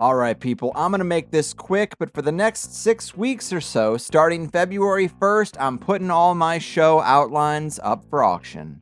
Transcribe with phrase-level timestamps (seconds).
[0.00, 3.52] All right, people, I'm going to make this quick, but for the next six weeks
[3.52, 8.80] or so, starting February 1st, I'm putting all my show outlines up for auction.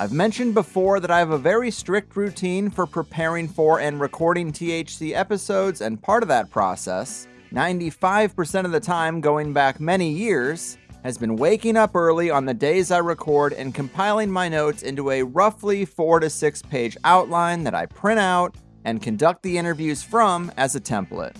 [0.00, 4.50] I've mentioned before that I have a very strict routine for preparing for and recording
[4.50, 10.78] THC episodes, and part of that process, 95% of the time going back many years,
[11.04, 15.10] has been waking up early on the days I record and compiling my notes into
[15.10, 18.56] a roughly four to six page outline that I print out
[18.88, 21.36] and conduct the interviews from as a template.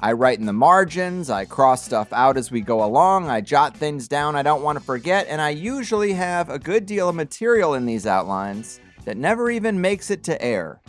[0.00, 3.76] I write in the margins, I cross stuff out as we go along, I jot
[3.76, 7.16] things down I don't want to forget, and I usually have a good deal of
[7.16, 10.80] material in these outlines that never even makes it to air.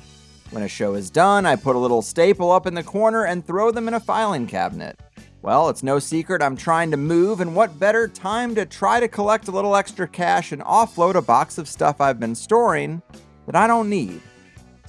[0.51, 3.43] When a show is done, I put a little staple up in the corner and
[3.43, 4.99] throw them in a filing cabinet.
[5.41, 9.07] Well, it's no secret I'm trying to move, and what better time to try to
[9.07, 13.01] collect a little extra cash and offload a box of stuff I've been storing
[13.47, 14.21] that I don't need.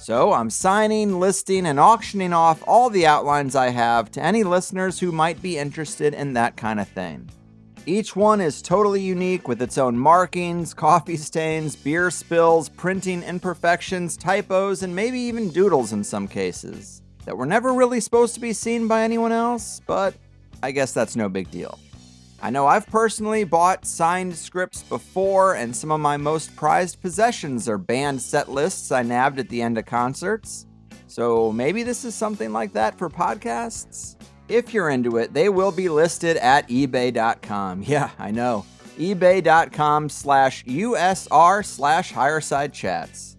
[0.05, 4.99] So I'm signing, listing, and auctioning off all the outlines I have to any listeners
[4.99, 7.27] who might be interested in that kind of thing.
[7.87, 14.15] Each one is totally unique with its own markings, coffee stains, beer spills, printing imperfections,
[14.15, 18.53] typos, and maybe even doodles in some cases that were never really supposed to be
[18.53, 20.13] seen by anyone else, but
[20.61, 21.79] I guess that's no big deal.
[22.45, 27.67] I know I've personally bought signed scripts before, and some of my most prized possessions
[27.67, 30.67] are band set lists I nabbed at the end of concerts.
[31.07, 34.15] So maybe this is something like that for podcasts?
[34.47, 37.81] If you're into it, they will be listed at ebay.com.
[37.87, 38.63] Yeah, I know.
[38.99, 43.37] ebay.com slash USR slash higherside chats.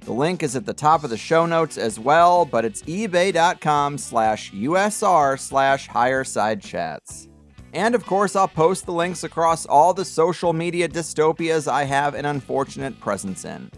[0.00, 3.96] The link is at the top of the show notes as well, but it's ebay.com
[3.96, 7.28] slash USR slash higherside chats.
[7.72, 12.14] And of course, I'll post the links across all the social media dystopias I have
[12.14, 13.70] an unfortunate presence in.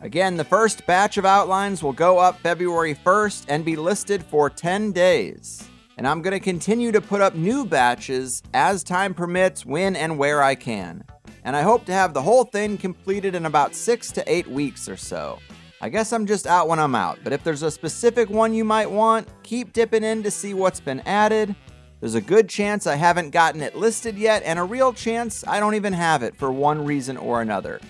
[0.00, 4.48] Again, the first batch of outlines will go up February 1st and be listed for
[4.48, 5.68] 10 days.
[5.96, 10.18] And I'm going to continue to put up new batches as time permits, when and
[10.18, 11.04] where I can.
[11.44, 14.88] And I hope to have the whole thing completed in about six to eight weeks
[14.88, 15.38] or so.
[15.80, 18.64] I guess I'm just out when I'm out, but if there's a specific one you
[18.64, 21.56] might want, keep dipping in to see what's been added
[22.02, 25.60] there's a good chance I haven't gotten it listed yet, and a real chance I
[25.60, 27.80] don't even have it for one reason or another.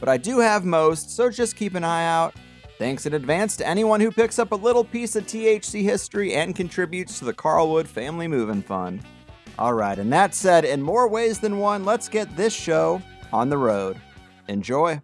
[0.00, 2.34] But I do have most, so just keep an eye out.
[2.78, 6.56] Thanks in advance to anyone who picks up a little piece of THC history and
[6.56, 9.02] contributes to the Carlwood Family Moving Fund.
[9.58, 13.02] Alright, and that said, in more ways than one, let's get this show
[13.34, 14.00] on the road.
[14.48, 14.98] Enjoy.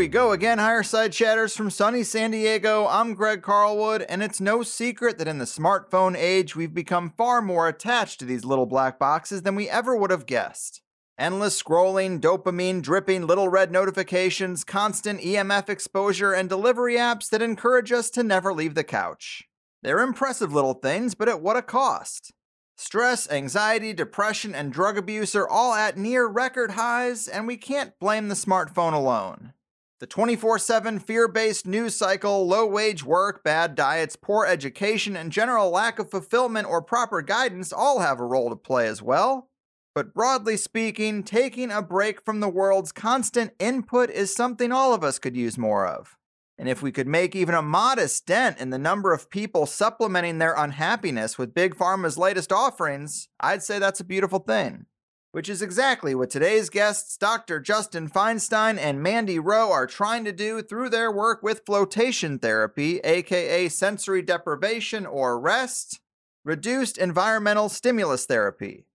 [0.00, 2.86] We go again, Higher Side Chatters from sunny San Diego.
[2.86, 7.42] I'm Greg Carlwood, and it's no secret that in the smartphone age, we've become far
[7.42, 10.80] more attached to these little black boxes than we ever would have guessed.
[11.18, 17.92] Endless scrolling, dopamine dripping little red notifications, constant EMF exposure, and delivery apps that encourage
[17.92, 19.42] us to never leave the couch.
[19.82, 22.32] They're impressive little things, but at what a cost?
[22.74, 27.98] Stress, anxiety, depression, and drug abuse are all at near record highs, and we can't
[28.00, 29.52] blame the smartphone alone.
[30.00, 35.30] The 24 7 fear based news cycle, low wage work, bad diets, poor education, and
[35.30, 39.50] general lack of fulfillment or proper guidance all have a role to play as well.
[39.94, 45.04] But broadly speaking, taking a break from the world's constant input is something all of
[45.04, 46.16] us could use more of.
[46.56, 50.38] And if we could make even a modest dent in the number of people supplementing
[50.38, 54.86] their unhappiness with Big Pharma's latest offerings, I'd say that's a beautiful thing
[55.32, 57.60] which is exactly what today's guests, Dr.
[57.60, 62.98] Justin Feinstein and Mandy Rowe, are trying to do through their work with flotation therapy,
[63.00, 66.00] aka sensory deprivation or REST,
[66.44, 68.86] reduced environmental stimulus therapy.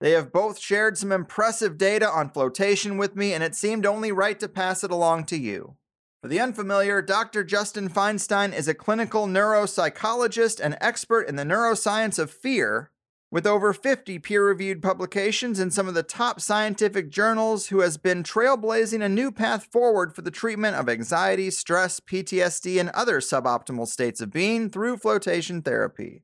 [0.00, 4.12] They have both shared some impressive data on flotation with me, and it seemed only
[4.12, 5.76] right to pass it along to you.
[6.20, 7.44] For the unfamiliar, Dr.
[7.44, 12.90] Justin Feinstein is a clinical neuropsychologist and expert in the neuroscience of fear
[13.30, 17.96] with over 50 peer reviewed publications in some of the top scientific journals, who has
[17.96, 23.20] been trailblazing a new path forward for the treatment of anxiety, stress, PTSD, and other
[23.20, 26.22] suboptimal states of being through flotation therapy.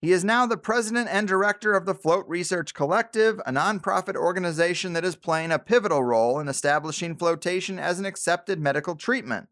[0.00, 4.92] He is now the president and director of the Float Research Collective, a nonprofit organization
[4.92, 9.48] that is playing a pivotal role in establishing flotation as an accepted medical treatment.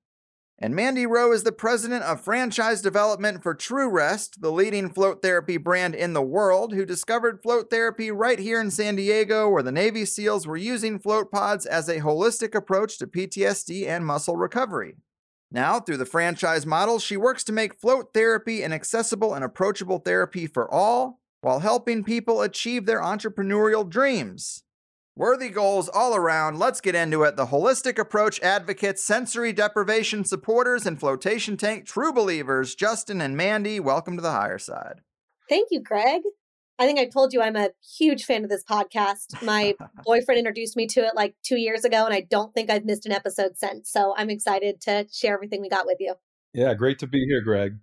[0.58, 5.58] And Mandy Rowe is the president of franchise development for TrueRest, the leading float therapy
[5.58, 9.70] brand in the world, who discovered float therapy right here in San Diego, where the
[9.70, 14.96] Navy SEALs were using float pods as a holistic approach to PTSD and muscle recovery.
[15.50, 19.98] Now, through the franchise model, she works to make float therapy an accessible and approachable
[19.98, 24.64] therapy for all, while helping people achieve their entrepreneurial dreams.
[25.18, 26.58] Worthy goals all around.
[26.58, 27.36] Let's get into it.
[27.36, 33.80] The holistic approach advocates, sensory deprivation supporters, and flotation tank true believers, Justin and Mandy,
[33.80, 35.00] welcome to the higher side.
[35.48, 36.20] Thank you, Greg.
[36.78, 39.42] I think I told you I'm a huge fan of this podcast.
[39.42, 39.74] My
[40.04, 43.06] boyfriend introduced me to it like two years ago, and I don't think I've missed
[43.06, 43.90] an episode since.
[43.90, 46.16] So I'm excited to share everything we got with you.
[46.52, 47.78] Yeah, great to be here, Greg.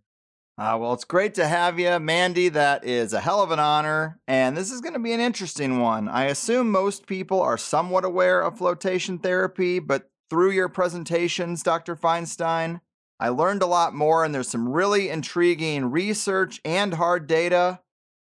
[0.56, 2.48] Uh, well, it's great to have you, Mandy.
[2.48, 4.20] That is a hell of an honor.
[4.28, 6.08] And this is going to be an interesting one.
[6.08, 11.96] I assume most people are somewhat aware of flotation therapy, but through your presentations, Dr.
[11.96, 12.82] Feinstein,
[13.20, 17.80] I learned a lot more, and there's some really intriguing research and hard data.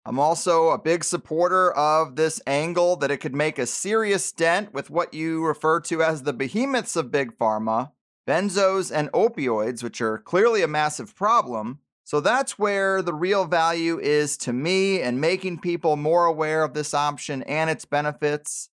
[0.06, 4.74] I'm also a big supporter of this angle that it could make a serious dent
[4.74, 7.92] with what you refer to as the behemoths of big pharma,
[8.28, 14.00] benzos and opioids, which are clearly a massive problem so that's where the real value
[14.00, 18.70] is to me and making people more aware of this option and its benefits.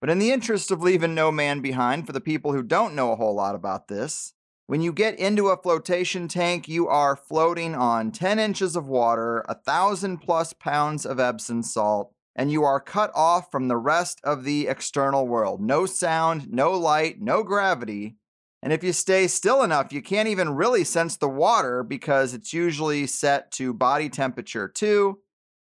[0.00, 3.12] But in the interest of leaving no man behind for the people who don't know
[3.12, 4.32] a whole lot about this,
[4.68, 9.44] when you get into a flotation tank, you are floating on 10 inches of water,
[9.50, 14.18] a thousand plus pounds of Epsom salt, and you are cut off from the rest
[14.24, 15.60] of the external world.
[15.60, 18.16] No sound, no light, no gravity.
[18.62, 22.52] And if you stay still enough, you can't even really sense the water because it's
[22.52, 25.18] usually set to body temperature too.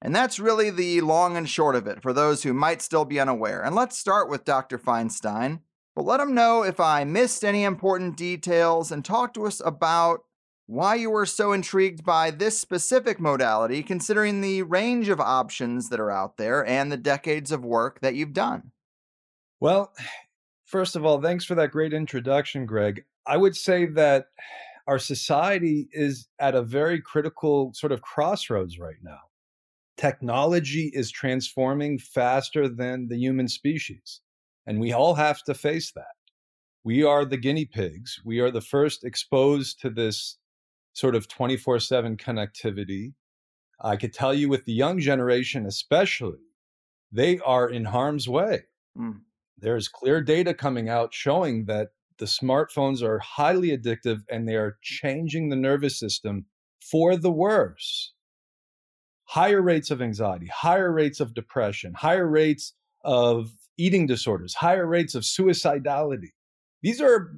[0.02, 3.20] And that's really the long and short of it for those who might still be
[3.20, 3.64] unaware.
[3.64, 4.78] And let's start with Dr.
[4.78, 5.62] Feinstein.
[5.96, 10.26] But let him know if I missed any important details and talk to us about
[10.68, 16.00] why you were so intrigued by this specific modality, considering the range of options that
[16.00, 18.72] are out there and the decades of work that you've done.
[19.60, 19.94] Well,
[20.66, 23.06] First of all, thanks for that great introduction, Greg.
[23.28, 24.26] I would say that
[24.88, 29.20] our society is at a very critical sort of crossroads right now.
[29.96, 34.22] Technology is transforming faster than the human species,
[34.66, 36.16] and we all have to face that.
[36.84, 38.20] We are the guinea pigs.
[38.26, 40.38] We are the first exposed to this
[40.94, 43.14] sort of 24 7 connectivity.
[43.80, 46.40] I could tell you with the young generation, especially,
[47.12, 48.64] they are in harm's way.
[48.98, 49.22] Mm
[49.58, 54.78] there's clear data coming out showing that the smartphones are highly addictive and they are
[54.82, 56.46] changing the nervous system
[56.82, 58.14] for the worse.
[59.26, 62.74] Higher rates of anxiety, higher rates of depression, higher rates
[63.04, 66.34] of eating disorders, higher rates of suicidality.
[66.82, 67.32] These are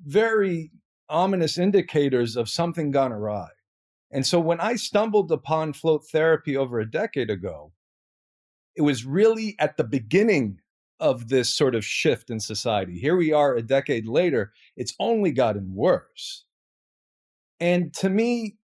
[0.00, 0.70] very
[1.08, 3.48] ominous indicators of something gone awry.
[4.10, 7.72] And so when I stumbled upon float therapy over a decade ago,
[8.76, 10.60] it was really at the beginning
[11.04, 12.98] of this sort of shift in society.
[12.98, 16.46] Here we are a decade later, it's only gotten worse.
[17.60, 18.56] And to me,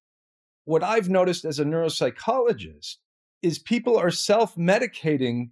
[0.64, 2.96] what I've noticed as a neuropsychologist
[3.42, 5.50] is people are self medicating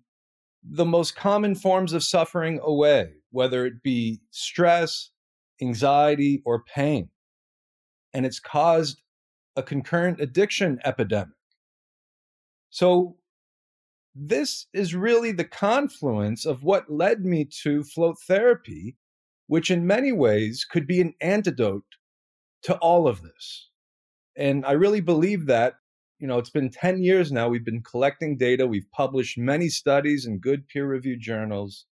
[0.64, 5.10] the most common forms of suffering away, whether it be stress,
[5.60, 7.10] anxiety, or pain.
[8.14, 9.02] And it's caused
[9.56, 11.36] a concurrent addiction epidemic.
[12.70, 13.18] So
[14.20, 18.96] this is really the confluence of what led me to float therapy,
[19.46, 21.84] which in many ways could be an antidote
[22.62, 23.70] to all of this.
[24.36, 25.74] And I really believe that,
[26.18, 27.48] you know, it's been 10 years now.
[27.48, 28.66] We've been collecting data.
[28.66, 31.86] We've published many studies in good peer reviewed journals.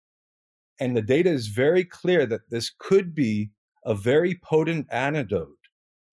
[0.80, 3.52] And the data is very clear that this could be
[3.86, 5.50] a very potent antidote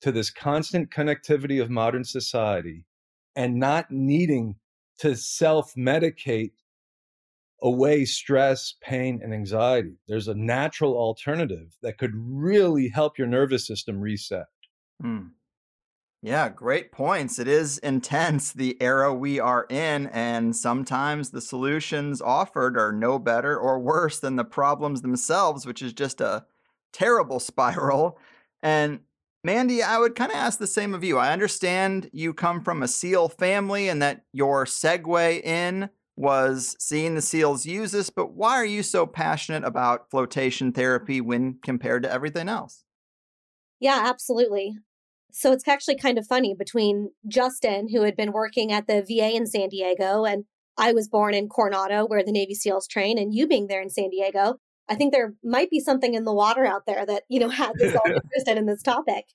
[0.02, 2.84] to this constant connectivity of modern society
[3.34, 4.56] and not needing
[4.98, 6.52] to self medicate
[7.62, 9.94] away stress, pain, and anxiety.
[10.08, 14.46] There's a natural alternative that could really help your nervous system reset.
[15.02, 15.30] Mm.
[16.24, 17.38] Yeah, great points.
[17.38, 23.18] It is intense, the era we are in, and sometimes the solutions offered are no
[23.18, 26.46] better or worse than the problems themselves, which is just a
[26.92, 28.18] terrible spiral.
[28.62, 29.00] And
[29.44, 31.18] Mandy, I would kind of ask the same of you.
[31.18, 37.14] I understand you come from a SEAL family and that your segue in was seeing
[37.14, 42.04] the SEALs use this, but why are you so passionate about flotation therapy when compared
[42.04, 42.84] to everything else?
[43.80, 44.76] Yeah, absolutely.
[45.32, 49.34] So it's actually kind of funny between Justin, who had been working at the VA
[49.34, 50.44] in San Diego, and
[50.76, 53.90] I was born in Coronado, where the Navy SEALs train, and you being there in
[53.90, 54.58] San Diego.
[54.88, 57.80] I think there might be something in the water out there that, you know, had
[57.80, 59.26] us all interested in this topic.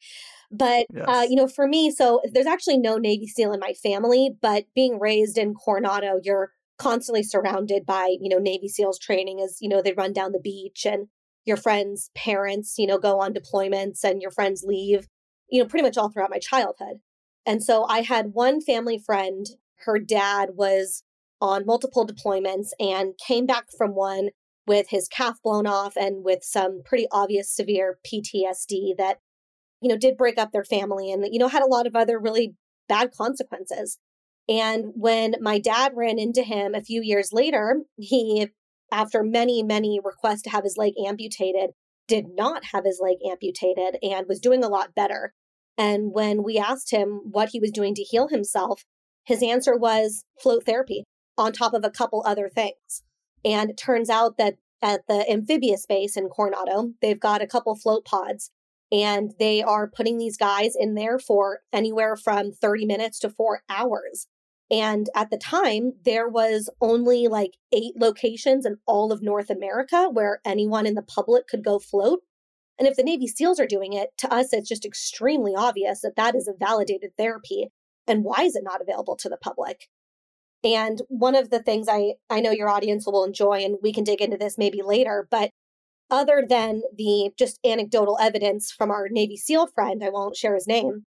[0.51, 1.05] But, uh, yes.
[1.07, 4.65] uh, you know, for me, so there's actually no Navy SEAL in my family, but
[4.75, 9.67] being raised in Coronado, you're constantly surrounded by, you know, Navy SEALs training as, you
[9.67, 11.07] know, they run down the beach and
[11.43, 15.07] your friends' parents, you know, go on deployments and your friends leave,
[15.49, 16.97] you know, pretty much all throughout my childhood.
[17.45, 19.45] And so I had one family friend,
[19.85, 21.03] her dad was
[21.39, 24.29] on multiple deployments and came back from one
[24.67, 29.17] with his calf blown off and with some pretty obvious severe PTSD that,
[29.81, 32.19] you know, did break up their family and, you know, had a lot of other
[32.19, 32.55] really
[32.87, 33.97] bad consequences.
[34.49, 38.47] And when my dad ran into him a few years later, he,
[38.91, 41.71] after many, many requests to have his leg amputated,
[42.07, 45.33] did not have his leg amputated and was doing a lot better.
[45.77, 48.83] And when we asked him what he was doing to heal himself,
[49.25, 51.03] his answer was float therapy
[51.37, 53.03] on top of a couple other things.
[53.47, 57.73] And it turns out that at the amphibious base in Coronado, they've got a couple
[57.77, 58.51] float pods
[58.91, 63.61] and they are putting these guys in there for anywhere from 30 minutes to four
[63.69, 64.27] hours.
[64.69, 70.09] And at the time, there was only like eight locations in all of North America
[70.11, 72.19] where anyone in the public could go float.
[72.77, 76.17] And if the Navy SEALs are doing it, to us, it's just extremely obvious that
[76.17, 77.69] that is a validated therapy.
[78.07, 79.87] And why is it not available to the public?
[80.73, 84.03] And one of the things I, I know your audience will enjoy, and we can
[84.03, 85.51] dig into this maybe later, but
[86.09, 90.67] other than the just anecdotal evidence from our Navy SEAL friend, I won't share his
[90.67, 91.03] name,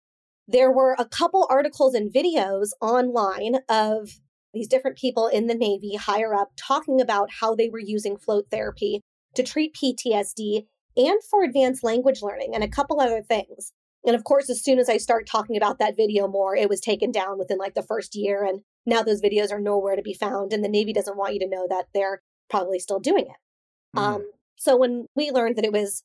[0.48, 4.10] there were a couple articles and videos online of
[4.54, 8.48] these different people in the Navy higher up talking about how they were using float
[8.50, 9.02] therapy
[9.36, 10.66] to treat PTSD
[10.98, 13.74] and for advanced language learning and a couple other things.
[14.06, 16.82] And of course, as soon as I start talking about that video more, it was
[16.82, 18.44] taken down within like the first year.
[18.44, 20.54] And now those videos are nowhere to be found.
[20.54, 23.98] And the Navy doesn't want you to know that they're probably still doing it.
[23.98, 24.02] Mm.
[24.02, 26.04] Um, so when we learned that it was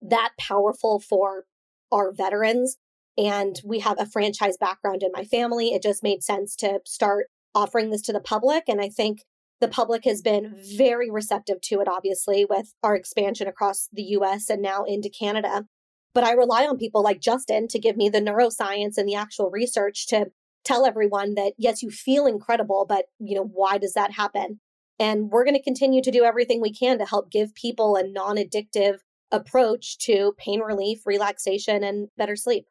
[0.00, 1.44] that powerful for
[1.90, 2.78] our veterans,
[3.18, 5.68] and we have a franchise background in my family.
[5.68, 8.64] It just made sense to start offering this to the public.
[8.68, 9.24] And I think
[9.60, 14.48] the public has been very receptive to it, obviously, with our expansion across the US
[14.48, 15.66] and now into Canada.
[16.14, 19.50] But I rely on people like Justin to give me the neuroscience and the actual
[19.50, 20.26] research to
[20.64, 24.60] tell everyone that, yes, you feel incredible, but, you know, why does that happen?
[24.98, 28.06] And we're going to continue to do everything we can to help give people a
[28.06, 28.98] non addictive
[29.32, 32.66] approach to pain relief, relaxation, and better sleep.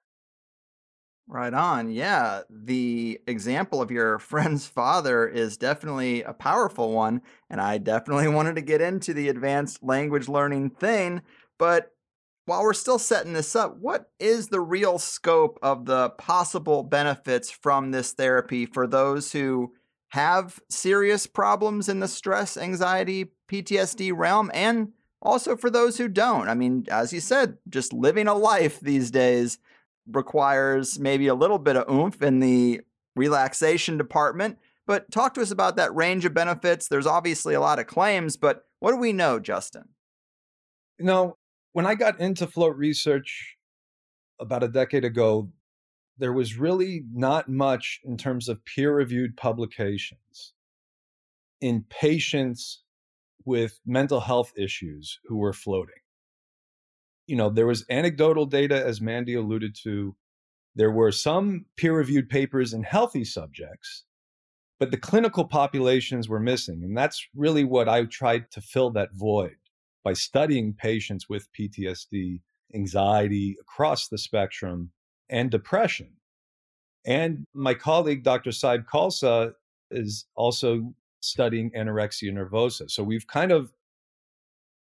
[1.28, 1.90] Right on.
[1.90, 2.42] Yeah.
[2.50, 7.22] The example of your friend's father is definitely a powerful one.
[7.50, 11.22] And I definitely wanted to get into the advanced language learning thing.
[11.58, 11.92] But
[12.46, 17.52] while we're still setting this up, what is the real scope of the possible benefits
[17.52, 19.74] from this therapy for those who
[20.10, 24.90] have serious problems in the stress, anxiety, PTSD realm, and
[25.22, 26.50] also for those who don't?
[26.50, 29.60] I mean, as you said, just living a life these days
[30.08, 32.82] requires maybe a little bit of oomph in the
[33.16, 34.58] relaxation department.
[34.88, 36.88] But talk to us about that range of benefits.
[36.88, 39.90] There's obviously a lot of claims, but what do we know, Justin?
[40.98, 41.38] You know,
[41.74, 43.58] when I got into float research
[44.40, 45.52] about a decade ago,
[46.18, 50.54] there was really not much in terms of peer reviewed publications
[51.60, 52.84] in patients
[53.46, 56.02] with mental health issues who were floating
[57.32, 60.18] you know, there was anecdotal data, as Mandy alluded to.
[60.76, 64.04] There were some peer reviewed papers in healthy subjects,
[64.80, 66.82] but the clinical populations were missing.
[66.84, 69.56] And that's really what I tried to fill that void
[70.04, 72.42] by studying patients with PTSD,
[72.74, 74.92] anxiety across the spectrum,
[75.30, 76.10] and depression.
[77.06, 78.52] And my colleague, Dr.
[78.52, 79.54] Sahib Khalsa,
[79.90, 82.90] is also studying anorexia nervosa.
[82.90, 83.72] So we've kind of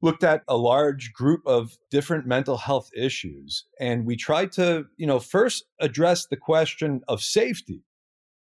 [0.01, 5.07] looked at a large group of different mental health issues and we tried to you
[5.07, 7.81] know first address the question of safety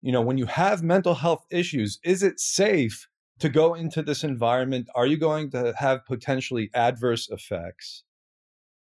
[0.02, 3.08] you know when you have mental health issues is it safe
[3.40, 8.04] to go into this environment are you going to have potentially adverse effects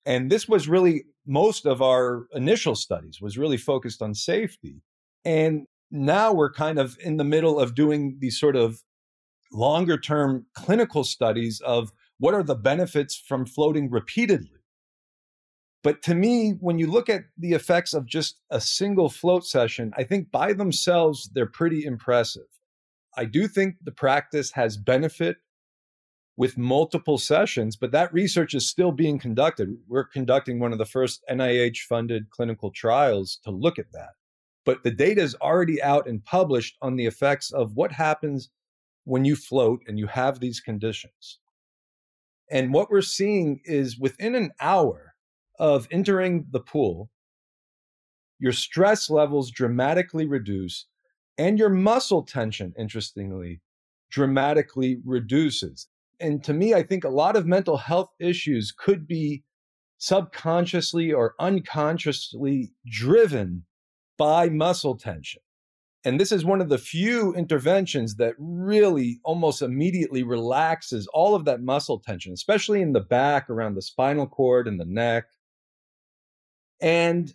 [0.07, 4.83] and this was really most of our initial studies was really focused on safety
[5.25, 8.83] and now we're kind of in the middle of doing these sort of
[9.53, 14.51] longer term clinical studies of what are the benefits from floating repeatedly?
[15.85, 19.93] But to me, when you look at the effects of just a single float session,
[19.97, 22.49] I think by themselves, they're pretty impressive.
[23.19, 25.39] I do think the practice has benefit
[26.37, 29.77] with multiple sessions, but that research is still being conducted.
[29.89, 34.11] We're conducting one of the first NIH funded clinical trials to look at that.
[34.65, 38.51] But the data is already out and published on the effects of what happens
[39.03, 41.41] when you float and you have these conditions.
[42.53, 45.15] And what we're seeing is within an hour
[45.59, 47.11] of entering the pool,
[48.39, 50.87] your stress levels dramatically reduce
[51.39, 53.61] and your muscle tension, interestingly,
[54.11, 55.87] dramatically reduces.
[56.21, 59.45] And to me, I think a lot of mental health issues could be
[59.99, 63.65] subconsciously or unconsciously driven
[64.17, 65.41] by muscle tension.
[66.05, 71.45] And this is one of the few interventions that really almost immediately relaxes all of
[71.45, 75.25] that muscle tension, especially in the back, around the spinal cord and the neck.
[76.81, 77.33] And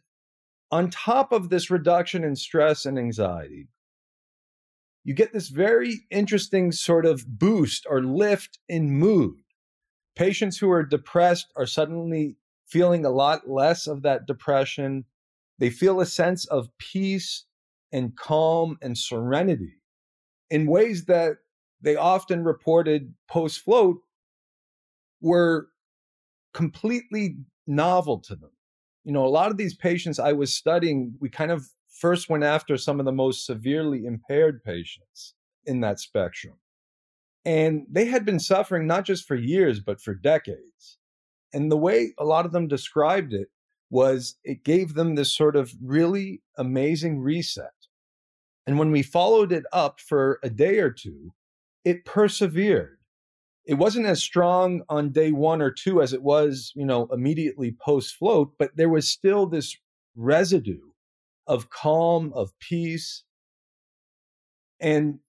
[0.72, 3.68] on top of this reduction in stress and anxiety,
[5.04, 9.36] you get this very interesting sort of boost or lift in mood.
[10.16, 15.06] Patients who are depressed are suddenly feeling a lot less of that depression.
[15.60, 17.46] They feel a sense of peace
[17.92, 19.82] and calm and serenity
[20.50, 21.38] in ways that
[21.82, 23.98] they often reported post float
[25.22, 25.68] were
[26.54, 28.52] completely novel to them.
[29.04, 31.68] You know, a lot of these patients I was studying, we kind of
[32.04, 36.56] first went after some of the most severely impaired patients in that spectrum.
[37.46, 40.98] And they had been suffering not just for years, but for decades.
[41.54, 43.48] And the way a lot of them described it
[43.90, 47.72] was it gave them this sort of really amazing reset.
[48.68, 51.32] And when we followed it up for a day or two,
[51.86, 52.98] it persevered.
[53.66, 57.78] It wasn't as strong on day one or two as it was, you know, immediately
[57.80, 59.78] post float, but there was still this
[60.18, 60.82] residue
[61.48, 63.24] of calm, of peace.
[64.80, 65.20] And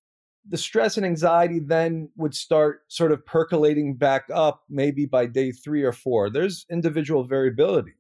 [0.47, 5.53] the stress and anxiety then would start sort of percolating back up maybe by day
[5.53, 6.29] three or four.
[6.31, 7.95] There's individual variability.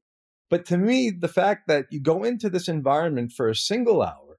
[0.51, 4.39] But to me, the fact that you go into this environment for a single hour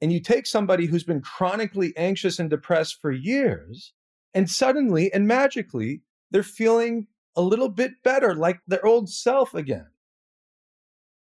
[0.00, 3.94] and you take somebody who's been chronically anxious and depressed for years,
[4.34, 9.88] and suddenly and magically, they're feeling a little bit better, like their old self again.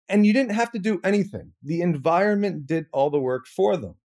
[0.09, 1.53] And you didn't have to do anything.
[1.62, 3.97] The environment did all the work for them.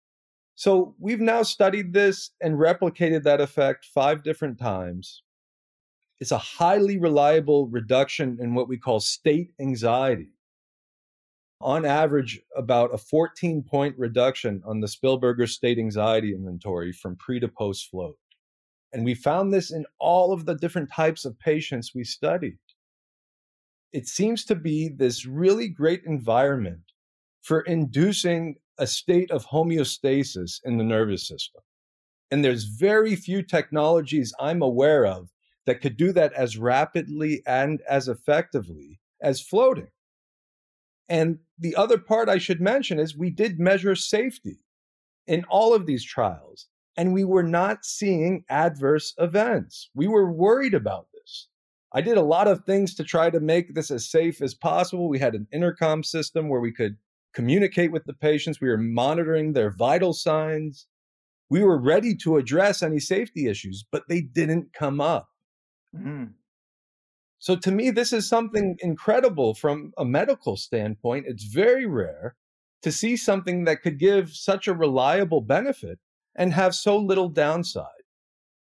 [0.54, 5.22] So we've now studied this and replicated that effect five different times.
[6.18, 10.34] It's a highly reliable reduction in what we call state anxiety.
[11.62, 17.40] On average, about a 14 point reduction on the Spielberger state anxiety inventory from pre
[17.40, 18.16] to post float.
[18.92, 22.58] And we found this in all of the different types of patients we studied
[23.92, 26.82] it seems to be this really great environment
[27.42, 31.62] for inducing a state of homeostasis in the nervous system.
[32.30, 35.30] And there's very few technologies I'm aware of
[35.66, 39.88] that could do that as rapidly and as effectively as floating.
[41.08, 44.60] And the other part I should mention is we did measure safety
[45.26, 49.90] in all of these trials, and we were not seeing adverse events.
[49.94, 51.08] We were worried about
[51.92, 55.08] I did a lot of things to try to make this as safe as possible.
[55.08, 56.96] We had an intercom system where we could
[57.32, 58.60] communicate with the patients.
[58.60, 60.86] We were monitoring their vital signs.
[61.48, 65.30] We were ready to address any safety issues, but they didn't come up.
[65.96, 66.34] Mm.
[67.40, 71.26] So to me, this is something incredible from a medical standpoint.
[71.26, 72.36] It's very rare
[72.82, 75.98] to see something that could give such a reliable benefit
[76.36, 77.86] and have so little downside.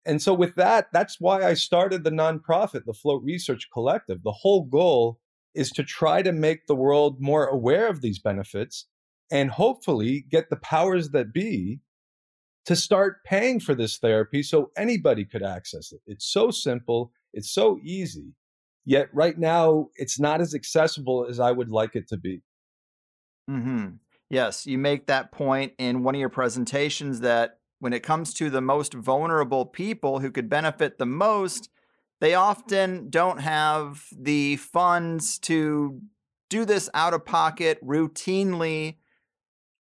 [0.06, 4.22] And so, with that, that's why I started the nonprofit, the Float Research Collective.
[4.22, 5.18] The whole goal
[5.54, 8.86] is to try to make the world more aware of these benefits
[9.30, 11.80] and hopefully get the powers that be
[12.66, 16.00] to start paying for this therapy so anybody could access it.
[16.06, 18.34] It's so simple, it's so easy.
[18.84, 22.42] Yet, right now, it's not as accessible as I would like it to be.
[23.48, 23.88] Mm-hmm.
[24.30, 28.48] Yes, you make that point in one of your presentations that when it comes to
[28.50, 31.70] the most vulnerable people who could benefit the most,
[32.20, 36.00] they often don't have the funds to
[36.50, 38.96] do this out of pocket routinely.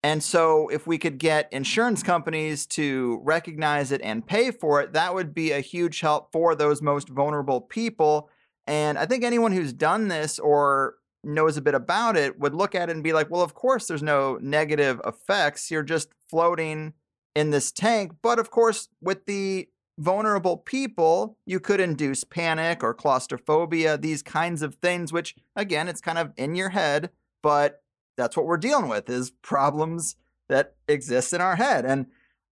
[0.04, 4.92] And so, if we could get insurance companies to recognize it and pay for it,
[4.92, 8.30] that would be a huge help for those most vulnerable people.
[8.68, 12.76] And I think anyone who's done this or knows a bit about it would look
[12.76, 15.68] at it and be like, well, of course, there's no negative effects.
[15.68, 16.92] You're just floating
[17.38, 18.12] in this tank.
[18.20, 24.60] But of course, with the vulnerable people, you could induce panic or claustrophobia, these kinds
[24.60, 27.82] of things, which again, it's kind of in your head, but
[28.16, 30.16] that's what we're dealing with is problems
[30.48, 31.84] that exist in our head.
[31.84, 32.06] And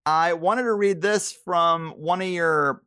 [0.04, 2.84] I wanted to read this from one of your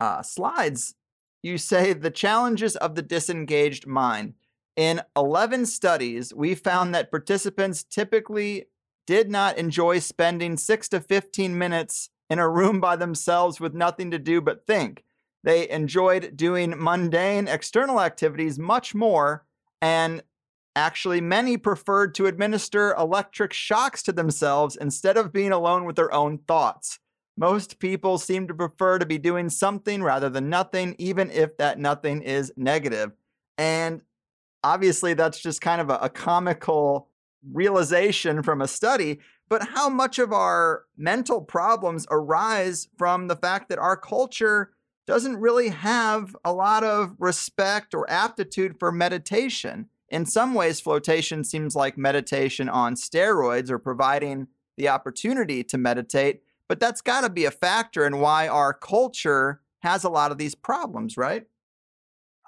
[0.00, 0.94] uh, slides,
[1.42, 4.34] you say the challenges of the disengaged mind.
[4.76, 8.66] In 11 studies, we found that participants typically
[9.06, 14.10] did not enjoy spending 6 to 15 minutes in a room by themselves with nothing
[14.12, 15.04] to do but think.
[15.42, 19.46] They enjoyed doing mundane external activities much more,
[19.80, 20.22] and
[20.76, 26.12] actually, many preferred to administer electric shocks to themselves instead of being alone with their
[26.12, 26.98] own thoughts.
[27.36, 31.78] Most people seem to prefer to be doing something rather than nothing, even if that
[31.78, 33.12] nothing is negative.
[33.56, 34.02] And
[34.62, 37.08] obviously, that's just kind of a, a comical
[37.52, 39.20] realization from a study.
[39.48, 44.70] But how much of our mental problems arise from the fact that our culture
[45.06, 49.88] doesn't really have a lot of respect or aptitude for meditation?
[50.08, 56.42] In some ways, flotation seems like meditation on steroids or providing the opportunity to meditate.
[56.68, 60.38] But that's got to be a factor in why our culture has a lot of
[60.38, 61.46] these problems, right?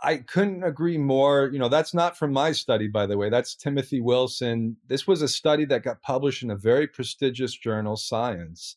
[0.03, 1.51] I couldn't agree more.
[1.53, 3.31] You know, that's not from my study, by the way.
[3.31, 4.77] That's Timothy Wilson.
[4.88, 8.77] This was a study that got published in a very prestigious journal, Science,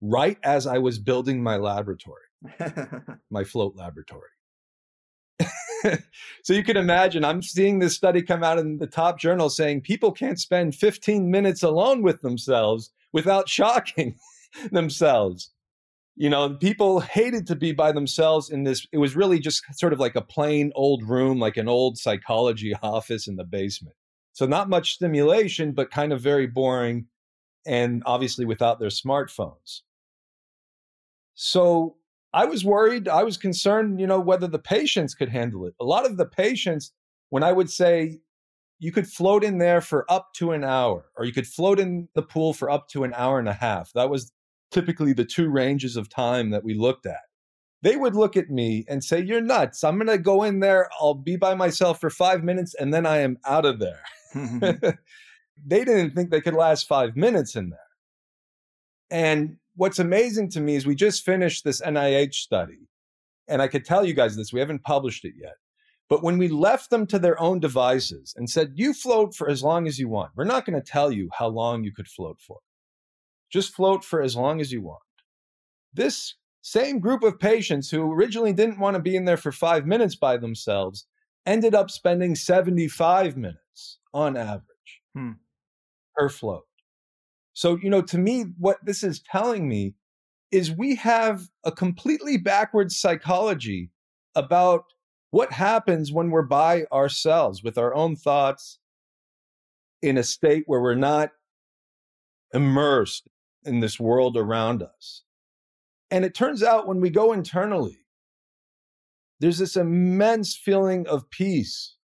[0.00, 2.22] right as I was building my laboratory,
[3.30, 4.30] my float laboratory.
[6.42, 9.82] so you can imagine, I'm seeing this study come out in the top journal saying
[9.82, 14.16] people can't spend 15 minutes alone with themselves without shocking.
[14.70, 15.50] themselves.
[16.14, 18.86] You know, people hated to be by themselves in this.
[18.92, 22.74] It was really just sort of like a plain old room, like an old psychology
[22.82, 23.96] office in the basement.
[24.34, 27.06] So, not much stimulation, but kind of very boring
[27.66, 29.80] and obviously without their smartphones.
[31.34, 31.96] So,
[32.34, 33.08] I was worried.
[33.08, 35.74] I was concerned, you know, whether the patients could handle it.
[35.80, 36.92] A lot of the patients,
[37.28, 38.20] when I would say,
[38.78, 42.08] you could float in there for up to an hour, or you could float in
[42.14, 43.92] the pool for up to an hour and a half.
[43.92, 44.32] That was
[44.72, 47.20] typically the two ranges of time that we looked at.
[47.82, 49.84] They would look at me and say, You're nuts.
[49.84, 50.88] I'm going to go in there.
[51.00, 54.02] I'll be by myself for five minutes and then I am out of there.
[55.66, 57.78] they didn't think they could last five minutes in there.
[59.10, 62.88] And what's amazing to me is we just finished this NIH study.
[63.48, 65.54] And I could tell you guys this, we haven't published it yet.
[66.08, 69.62] But when we left them to their own devices and said, You float for as
[69.62, 72.38] long as you want, we're not going to tell you how long you could float
[72.40, 72.58] for.
[73.52, 75.02] Just float for as long as you want.
[75.92, 79.86] This same group of patients who originally didn't want to be in there for five
[79.86, 81.06] minutes by themselves
[81.44, 85.32] ended up spending 75 minutes on average hmm.
[86.16, 86.64] per float.
[87.52, 89.94] So, you know, to me, what this is telling me
[90.50, 93.90] is we have a completely backwards psychology
[94.34, 94.84] about
[95.30, 98.78] what happens when we're by ourselves with our own thoughts
[100.00, 101.30] in a state where we're not
[102.52, 103.28] immersed
[103.64, 105.22] in this world around us.
[106.10, 107.98] And it turns out when we go internally,
[109.40, 111.96] there's this immense feeling of peace.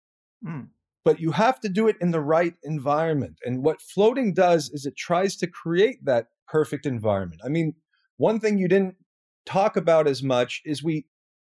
[0.46, 0.68] Mm.
[1.04, 3.38] But you have to do it in the right environment.
[3.44, 7.42] And what floating does is it tries to create that perfect environment.
[7.44, 7.74] I mean,
[8.16, 8.96] one thing you didn't
[9.44, 11.06] talk about as much is we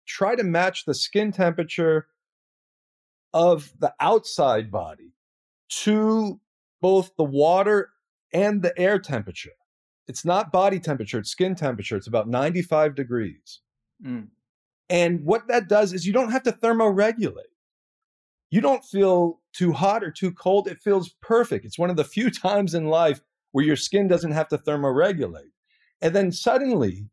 [0.08, 2.08] try to match the skin temperature
[3.34, 5.14] of the outside body
[5.70, 6.40] to
[6.82, 7.90] both the water
[8.34, 9.52] and the air temperature.
[10.10, 11.96] It's not body temperature, it's skin temperature.
[11.96, 13.62] It's about 95 degrees.
[14.04, 14.28] Mm.
[14.90, 17.54] And what that does is you don't have to thermoregulate.
[18.50, 20.68] You don't feel too hot or too cold.
[20.68, 21.64] It feels perfect.
[21.64, 25.52] It's one of the few times in life where your skin doesn't have to thermoregulate.
[26.02, 27.06] And then suddenly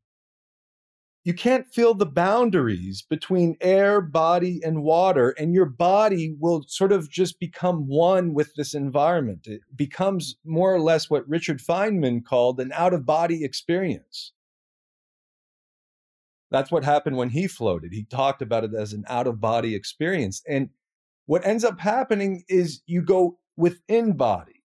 [1.26, 6.92] you can't feel the boundaries between air, body, and water, and your body will sort
[6.92, 9.48] of just become one with this environment.
[9.48, 14.34] It becomes more or less what Richard Feynman called an out of body experience.
[16.52, 17.92] That's what happened when he floated.
[17.92, 20.44] He talked about it as an out of body experience.
[20.48, 20.68] And
[21.24, 24.62] what ends up happening is you go within body.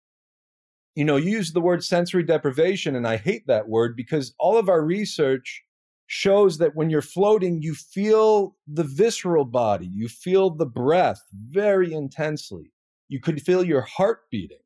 [0.94, 4.58] You know, you use the word sensory deprivation, and I hate that word because all
[4.58, 5.64] of our research
[6.12, 11.92] shows that when you're floating, you feel the visceral body, you feel the breath very
[11.92, 12.72] intensely.
[13.06, 14.58] You could feel your heart beating.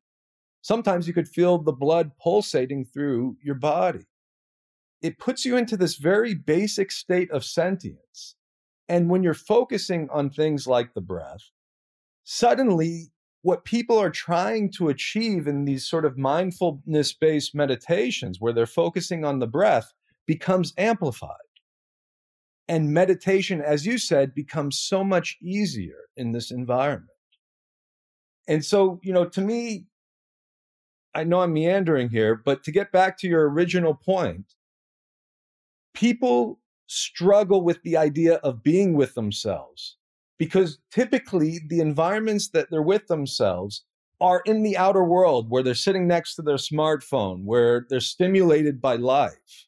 [0.63, 4.07] Sometimes you could feel the blood pulsating through your body.
[5.03, 8.35] It puts you into this very basic state of sentience.
[8.89, 11.51] And when you're focusing on things like the breath,
[12.23, 13.11] suddenly
[13.43, 18.65] what people are trying to achieve in these sort of mindfulness based meditations, where they're
[18.65, 19.93] focusing on the breath,
[20.25, 21.31] becomes amplified.
[22.67, 27.09] And meditation, as you said, becomes so much easier in this environment.
[28.47, 29.85] And so, you know, to me,
[31.13, 34.53] I know I'm meandering here, but to get back to your original point,
[35.93, 39.97] people struggle with the idea of being with themselves
[40.37, 43.83] because typically the environments that they're with themselves
[44.21, 48.81] are in the outer world where they're sitting next to their smartphone, where they're stimulated
[48.81, 49.67] by life.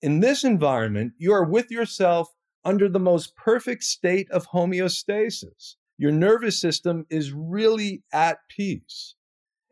[0.00, 2.32] In this environment, you are with yourself
[2.64, 5.74] under the most perfect state of homeostasis.
[5.96, 9.16] Your nervous system is really at peace.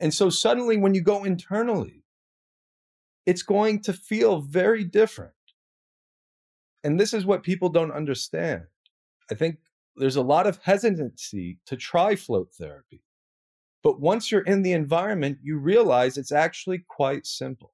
[0.01, 2.03] And so suddenly, when you go internally,
[3.25, 5.33] it's going to feel very different.
[6.83, 8.63] And this is what people don't understand.
[9.31, 9.59] I think
[9.97, 13.03] there's a lot of hesitancy to try float therapy.
[13.83, 17.73] But once you're in the environment, you realize it's actually quite simple.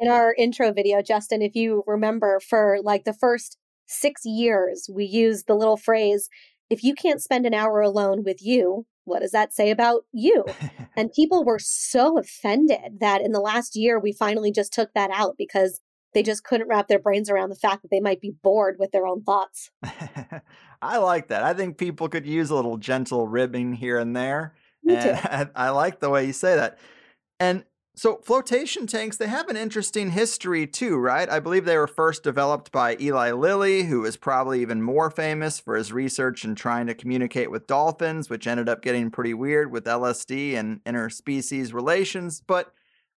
[0.00, 5.04] In our intro video, Justin, if you remember, for like the first six years, we
[5.04, 6.28] used the little phrase
[6.70, 10.44] if you can't spend an hour alone with you, what does that say about you?
[10.96, 15.10] and people were so offended that in the last year, we finally just took that
[15.10, 15.80] out because
[16.14, 18.92] they just couldn't wrap their brains around the fact that they might be bored with
[18.92, 19.70] their own thoughts.
[20.82, 21.42] I like that.
[21.42, 24.54] I think people could use a little gentle ribbing here and there.
[24.82, 25.18] Me and.
[25.18, 26.78] I, I like the way you say that.
[27.38, 27.64] And
[27.96, 31.28] so flotation tanks, they have an interesting history too, right?
[31.28, 35.58] I believe they were first developed by Eli Lilly, who is probably even more famous
[35.58, 39.70] for his research in trying to communicate with dolphins, which ended up getting pretty weird
[39.70, 42.40] with LSD and interspecies relations.
[42.40, 42.72] But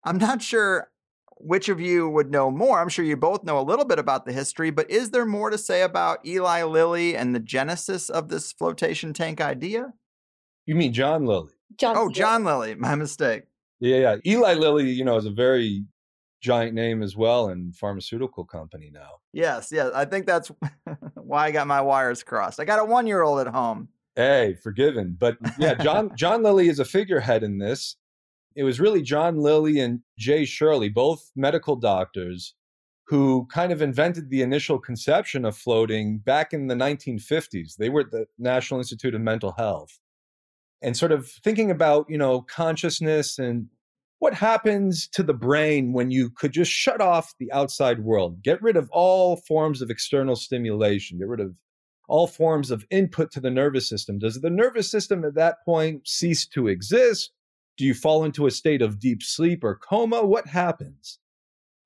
[0.04, 0.90] I'm not sure
[1.36, 2.80] which of you would know more.
[2.80, 5.50] I'm sure you both know a little bit about the history, but is there more
[5.50, 9.92] to say about Eli Lilly and the genesis of this flotation tank idea?
[10.66, 11.50] You mean John Lilly?
[11.76, 13.44] John Oh, John Lilly, my mistake.
[13.82, 14.16] Yeah, yeah.
[14.24, 15.84] Eli Lilly, you know, is a very
[16.40, 19.18] giant name as well in pharmaceutical company now.
[19.32, 19.90] Yes, yes.
[19.92, 20.52] I think that's
[21.16, 22.60] why I got my wires crossed.
[22.60, 23.88] I got a one year old at home.
[24.14, 25.16] Hey, forgiven.
[25.18, 27.96] But yeah, John John Lilly is a figurehead in this.
[28.54, 32.54] It was really John Lilly and Jay Shurley, both medical doctors,
[33.08, 37.76] who kind of invented the initial conception of floating back in the 1950s.
[37.76, 39.98] They were at the National Institute of Mental Health.
[40.82, 43.68] And sort of thinking about, you know, consciousness and
[44.18, 48.62] what happens to the brain when you could just shut off the outside world, get
[48.62, 51.54] rid of all forms of external stimulation, get rid of
[52.08, 54.18] all forms of input to the nervous system.
[54.18, 57.32] Does the nervous system at that point cease to exist?
[57.76, 60.24] Do you fall into a state of deep sleep or coma?
[60.24, 61.18] What happens?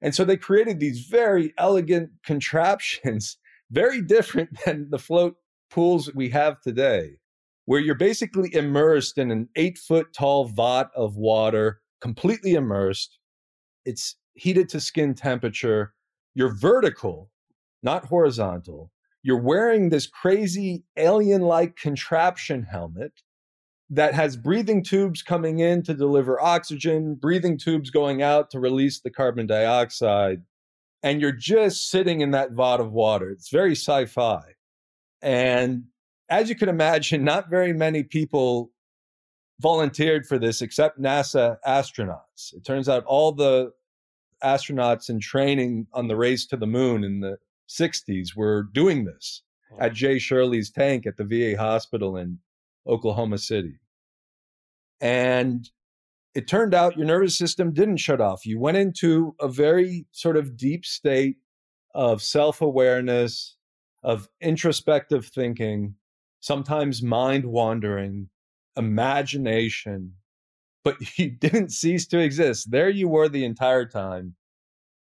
[0.02, 3.38] And so they created these very elegant contraptions,
[3.70, 5.36] very different than the float
[5.70, 7.18] pools we have today,
[7.66, 13.18] where you're basically immersed in an eight foot tall vat of water, completely immersed.
[13.84, 15.92] It's heated to skin temperature.
[16.34, 17.30] You're vertical,
[17.82, 18.90] not horizontal.
[19.22, 23.12] You're wearing this crazy alien like contraption helmet
[23.90, 29.00] that has breathing tubes coming in to deliver oxygen, breathing tubes going out to release
[29.00, 30.42] the carbon dioxide.
[31.02, 33.30] And you're just sitting in that vat of water.
[33.30, 34.42] It's very sci fi.
[35.22, 35.84] And
[36.28, 38.70] as you can imagine, not very many people
[39.60, 42.52] volunteered for this except NASA astronauts.
[42.52, 43.72] It turns out all the
[44.44, 49.42] astronauts in training on the race to the moon in the 60s were doing this
[49.80, 52.38] at Jay Shurley's tank at the VA hospital in
[52.86, 53.80] Oklahoma City.
[55.00, 55.68] And
[56.34, 58.46] it turned out your nervous system didn't shut off.
[58.46, 61.36] You went into a very sort of deep state
[61.94, 63.56] of self awareness,
[64.02, 65.94] of introspective thinking,
[66.46, 68.28] sometimes mind wandering,
[68.76, 70.12] imagination,
[70.84, 72.70] but you didn't cease to exist.
[72.70, 74.36] There you were the entire time.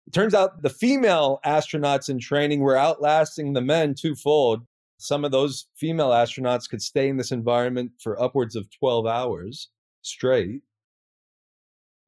[0.06, 4.66] It turns out the female astronauts in training were outlasting the men twofold.
[4.96, 9.68] Some of those female astronauts could stay in this environment for upwards of 12 hours
[10.00, 10.62] straight.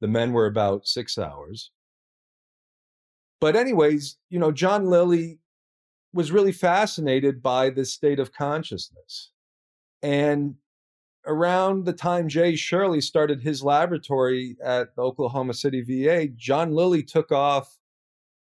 [0.01, 1.71] The men were about six hours.
[3.39, 5.39] But, anyways, you know, John Lilly
[6.13, 9.31] was really fascinated by this state of consciousness.
[10.01, 10.55] And
[11.25, 17.03] around the time Jay Shurley started his laboratory at the Oklahoma City VA, John Lilly
[17.03, 17.77] took off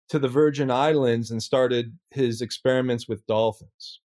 [0.08, 4.00] to the Virgin Islands and started his experiments with dolphins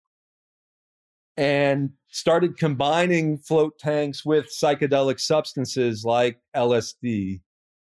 [1.37, 7.41] and started combining float tanks with psychedelic substances like LSD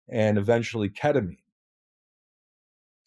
[0.10, 1.38] and eventually ketamine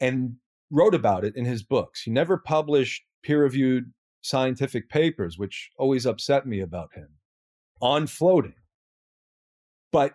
[0.01, 0.37] and
[0.71, 2.03] wrote about it in his books.
[2.03, 7.09] He never published peer reviewed scientific papers, which always upset me about him
[7.81, 8.55] on floating.
[9.93, 10.15] But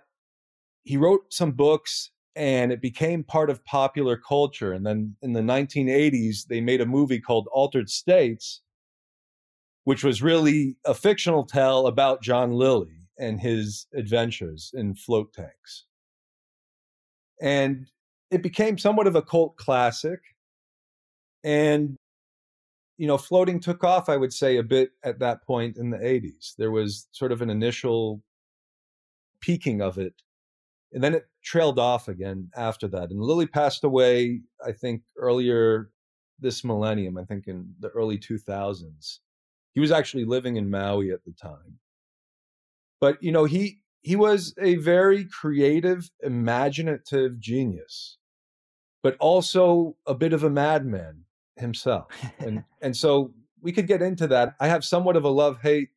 [0.83, 4.73] he wrote some books and it became part of popular culture.
[4.73, 8.61] And then in the 1980s, they made a movie called Altered States,
[9.83, 15.85] which was really a fictional tale about John Lilly and his adventures in float tanks.
[17.41, 17.87] And
[18.29, 20.19] it became somewhat of a cult classic.
[21.43, 21.97] And,
[22.97, 25.97] you know, floating took off, I would say, a bit at that point in the
[25.97, 26.53] 80s.
[26.57, 28.21] There was sort of an initial
[29.41, 30.13] peaking of it.
[30.93, 33.09] And then it trailed off again after that.
[33.09, 35.89] And Lilly passed away, I think, earlier
[36.39, 39.19] this millennium, I think in the early 2000s.
[39.73, 41.79] He was actually living in Maui at the time.
[42.99, 48.17] But, you know, he he was a very creative, imaginative genius,
[49.03, 51.25] but also a bit of a madman
[51.57, 52.07] himself.
[52.39, 54.55] And and so we could get into that.
[54.59, 55.89] I have somewhat of a love-hate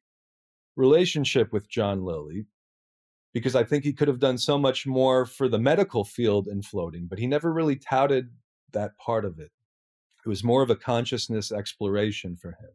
[0.77, 2.47] relationship with John Lilly
[3.33, 6.63] because I think he could have done so much more for the medical field in
[6.63, 8.31] floating, but he never really touted
[8.73, 9.51] that part of it.
[10.25, 12.71] It was more of a consciousness exploration for him.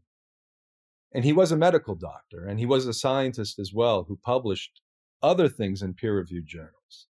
[1.13, 4.81] And he was a medical doctor and he was a scientist as well who published
[5.23, 7.07] other things in peer reviewed journals.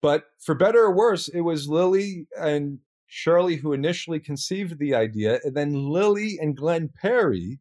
[0.00, 5.40] But for better or worse, it was Lilly and Shurley who initially conceived the idea,
[5.44, 7.60] and then Lilly and Glenn Perry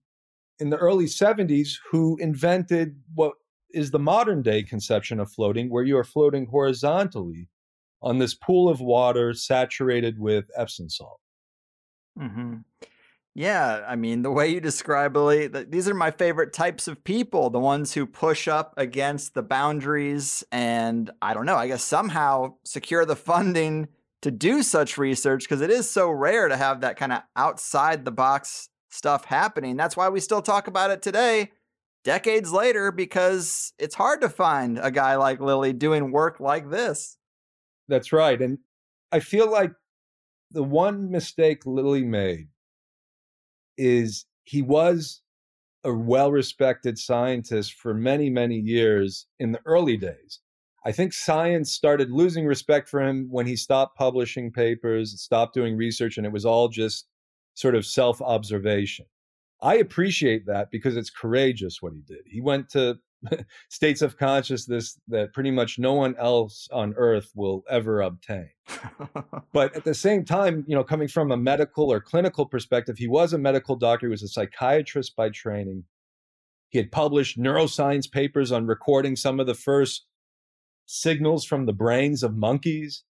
[0.59, 3.33] in the early 70s who invented what
[3.71, 7.49] is the modern day conception of floating, where you are floating horizontally
[8.01, 11.19] on this pool of water saturated with Epsom salt.
[12.19, 12.57] Mm-hmm.
[13.37, 17.49] Yeah, I mean, the way you describe it, these are my favorite types of people,
[17.49, 22.55] the ones who push up against the boundaries and I don't know, I guess somehow
[22.63, 23.89] secure the funding
[24.25, 28.03] to do such research because it is so rare to have that kind of outside
[28.03, 29.77] the box stuff happening.
[29.77, 31.51] That's why we still talk about it today,
[32.03, 37.17] decades later, because it's hard to find a guy like Lilly doing work like this.
[37.87, 38.41] That's right.
[38.41, 38.57] And
[39.11, 39.73] I feel like
[40.49, 42.47] the one mistake Lilly made
[43.77, 45.21] is he was
[45.83, 50.39] a well respected scientist for many, many years in the early days.
[50.85, 55.75] I think science started losing respect for him when he stopped publishing papers, stopped doing
[55.75, 57.07] research, and it was all just
[57.55, 59.07] sort of self observation.
[59.61, 62.23] I appreciate that because it's courageous what he did.
[62.27, 62.99] He went to
[63.69, 68.49] states of consciousness that pretty much no one else on earth will ever obtain.
[69.53, 73.07] but at the same time, you know, coming from a medical or clinical perspective, he
[73.07, 75.83] was a medical doctor, he was a psychiatrist by training.
[76.69, 80.05] He had published neuroscience papers on recording some of the first
[80.85, 83.03] signals from the brains of monkeys.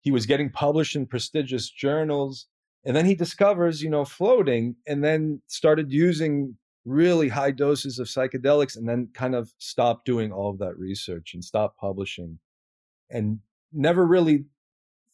[0.00, 2.46] He was getting published in prestigious journals.
[2.84, 8.08] And then he discovers, you know, floating and then started using really high doses of
[8.08, 12.38] psychedelics and then kind of stopped doing all of that research and stopped publishing
[13.10, 13.38] and
[13.72, 14.44] never really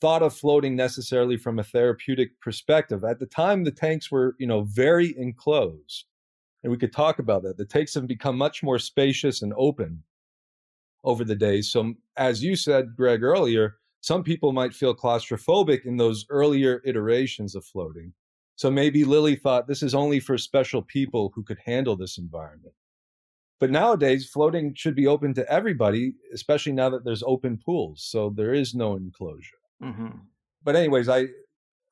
[0.01, 3.05] thought of floating necessarily from a therapeutic perspective.
[3.05, 6.07] At the time, the tanks were, you know, very enclosed.
[6.63, 7.57] And we could talk about that.
[7.57, 10.03] The tanks have become much more spacious and open
[11.05, 11.71] over the days.
[11.71, 17.55] So, as you said, Greg, earlier, some people might feel claustrophobic in those earlier iterations
[17.55, 18.13] of floating.
[18.57, 22.75] So maybe Lilly thought this is only for special people who could handle this environment.
[23.59, 28.05] But nowadays, floating should be open to everybody, especially now that there's open pools.
[28.05, 29.57] So there is no enclosure.
[29.83, 30.19] Mm-hmm.
[30.63, 31.27] But, anyways, I,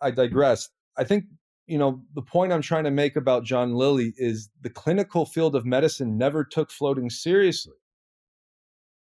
[0.00, 0.68] I digress.
[0.96, 1.24] I think,
[1.66, 5.54] you know, the point I'm trying to make about John Lilly is the clinical field
[5.54, 7.76] of medicine never took floating seriously.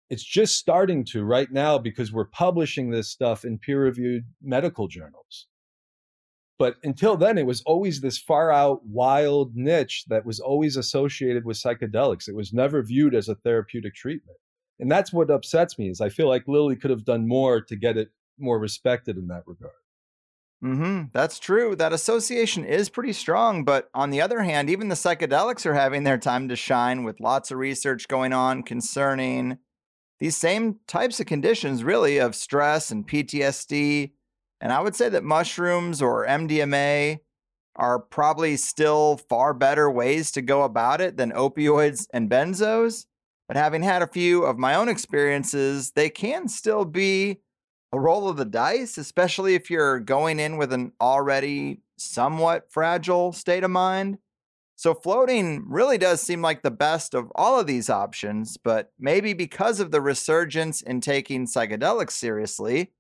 [0.10, 4.88] It's just starting to right now because we're publishing this stuff in peer reviewed medical
[4.88, 5.48] journals.
[6.58, 11.44] But until then, it was always this far out wild niche that was always associated
[11.44, 12.30] with psychedelics.
[12.30, 14.38] It was never viewed as a therapeutic treatment.
[14.80, 17.76] And that's what upsets me is I feel like Lilly could have done more to
[17.76, 19.74] get it more respected in that regard.
[20.64, 21.04] Mm-hmm.
[21.14, 21.76] That's true.
[21.76, 23.66] That association is pretty strong.
[23.66, 27.20] But on the other hand, even the psychedelics are having their time to shine with
[27.20, 29.60] lots of research going on concerning
[30.20, 34.12] these same types of conditions, really, of stress and PTSD
[34.62, 37.20] and I would say that mushrooms or MDMA
[37.76, 43.06] are probably still far better ways to go about it than opioids and benzos.
[43.48, 47.42] But having had a few of my own experiences, they can still be
[47.92, 53.34] a roll of the dice, especially if you're going in with an already somewhat fragile
[53.34, 54.18] state of mind.
[54.78, 59.34] So, floating really does seem like the best of all of these options, but maybe
[59.34, 62.92] because of the resurgence in taking psychedelics seriously,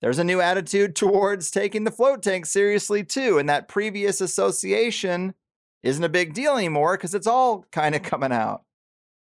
[0.00, 3.38] there's a new attitude towards taking the float tank seriously too.
[3.38, 5.34] And that previous association
[5.82, 8.62] isn't a big deal anymore because it's all kind of coming out.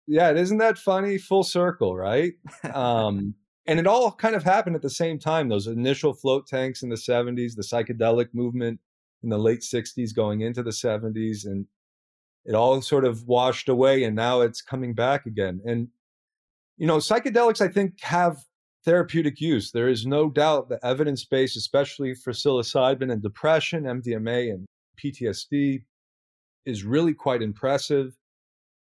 [0.05, 1.17] Yeah, isn't that funny?
[1.17, 2.33] Full circle, right?
[2.73, 5.47] um, and it all kind of happened at the same time.
[5.47, 8.79] Those initial float tanks in the 70s, the psychedelic movement
[9.23, 11.65] in the late 60s going into the 70s, and
[12.45, 14.03] it all sort of washed away.
[14.03, 15.61] And now it's coming back again.
[15.65, 15.87] And,
[16.77, 18.37] you know, psychedelics, I think, have
[18.85, 19.71] therapeutic use.
[19.71, 24.65] There is no doubt the evidence base, especially for psilocybin and depression, MDMA, and
[25.01, 25.83] PTSD,
[26.65, 28.13] is really quite impressive.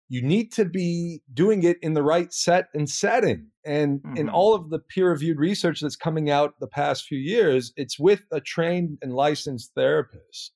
[0.09, 3.49] You need to be doing it in the right set and setting.
[3.65, 4.17] And mm-hmm.
[4.17, 7.99] in all of the peer reviewed research that's coming out the past few years, it's
[7.99, 10.53] with a trained and licensed therapist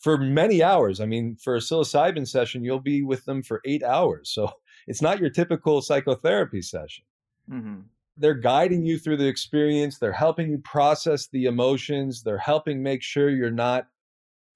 [0.00, 1.00] for many hours.
[1.00, 4.30] I mean, for a psilocybin session, you'll be with them for eight hours.
[4.30, 4.50] So
[4.88, 7.04] it's not your typical psychotherapy session.
[7.50, 7.80] Mm-hmm.
[8.16, 13.02] They're guiding you through the experience, they're helping you process the emotions, they're helping make
[13.02, 13.86] sure you're not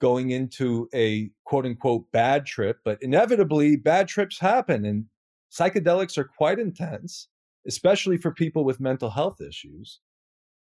[0.01, 2.81] going into a quote unquote bad trip.
[2.85, 5.07] But inevitably, bad trips happen, and
[5.51, 7.29] psychedelics are quite intense,
[7.67, 10.01] especially for people with mental health issues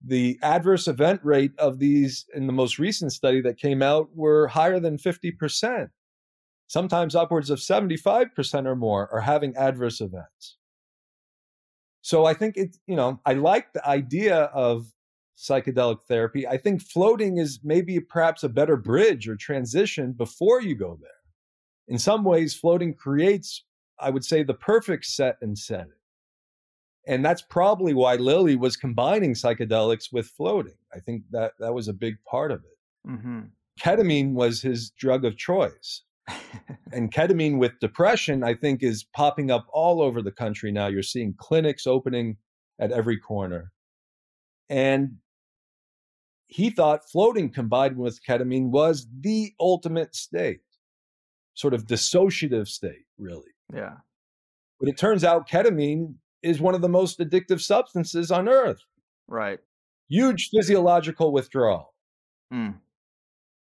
[0.03, 4.49] the adverse event rate of these in the most recent study that came out were
[4.49, 5.89] higher than 50%.
[6.67, 10.57] Sometimes upwards of 75% or more are having adverse events.
[12.03, 14.87] So I think it, you know, I like the idea of
[15.39, 16.47] psychedelic therapy.
[16.47, 21.11] I think floating is maybe perhaps a better bridge or transition before you go there.
[21.89, 23.65] In some ways, floating creates,
[23.99, 25.93] I would say, the perfect set and setting.
[27.07, 30.77] And that's probably why Lilly was combining psychedelics with floating.
[30.95, 33.11] I think that that was a big part of it.
[33.11, 33.41] Mm-hmm.
[33.81, 36.03] Ketamine was his drug of choice.
[36.93, 40.87] and ketamine with depression, I think, is popping up all over the country now.
[40.87, 42.39] You're seeing clinics opening
[42.79, 43.73] at every corner.
[44.71, 45.17] And
[46.47, 50.61] he thought floating combined with ketamine was the ultimate state,
[51.55, 53.51] sort of dissociative state, really.
[53.75, 53.97] Yeah.
[54.81, 56.15] But it turns out ketamine
[56.45, 58.85] is one of the most addictive substances on earth.
[59.27, 59.59] Right.
[60.09, 61.95] Huge physiological withdrawal.
[62.53, 62.77] Mm.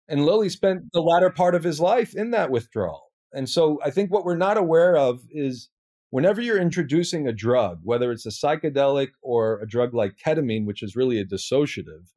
[0.07, 3.11] And Lilly spent the latter part of his life in that withdrawal.
[3.31, 5.69] And so I think what we're not aware of is
[6.09, 10.83] whenever you're introducing a drug, whether it's a psychedelic or a drug like ketamine, which
[10.83, 12.11] is really a dissociative,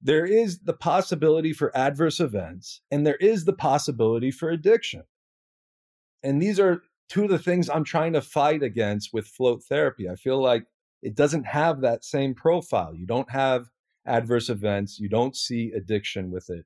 [0.00, 5.02] there is the possibility for adverse events and there is the possibility for addiction.
[6.22, 10.08] And these are two of the things I'm trying to fight against with float therapy.
[10.08, 10.66] I feel like
[11.02, 12.94] it doesn't have that same profile.
[12.94, 13.66] You don't have
[14.06, 16.64] adverse events, you don't see addiction with it.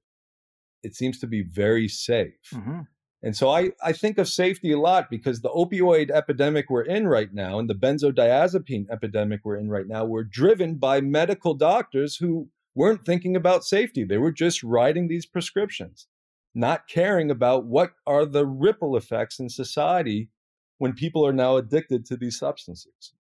[0.83, 2.51] It seems to be very safe.
[2.53, 2.81] Mm-hmm.
[3.23, 7.09] And so I, I think of safety a lot because the opioid epidemic we're in
[7.09, 12.17] right now and the benzodiazepine epidemic we're in right now were driven by medical doctors
[12.17, 14.05] who weren't thinking about safety.
[14.05, 16.07] They were just writing these prescriptions
[16.55, 20.31] not caring about what are the ripple effects in society
[20.79, 23.13] when people are now addicted to these substances.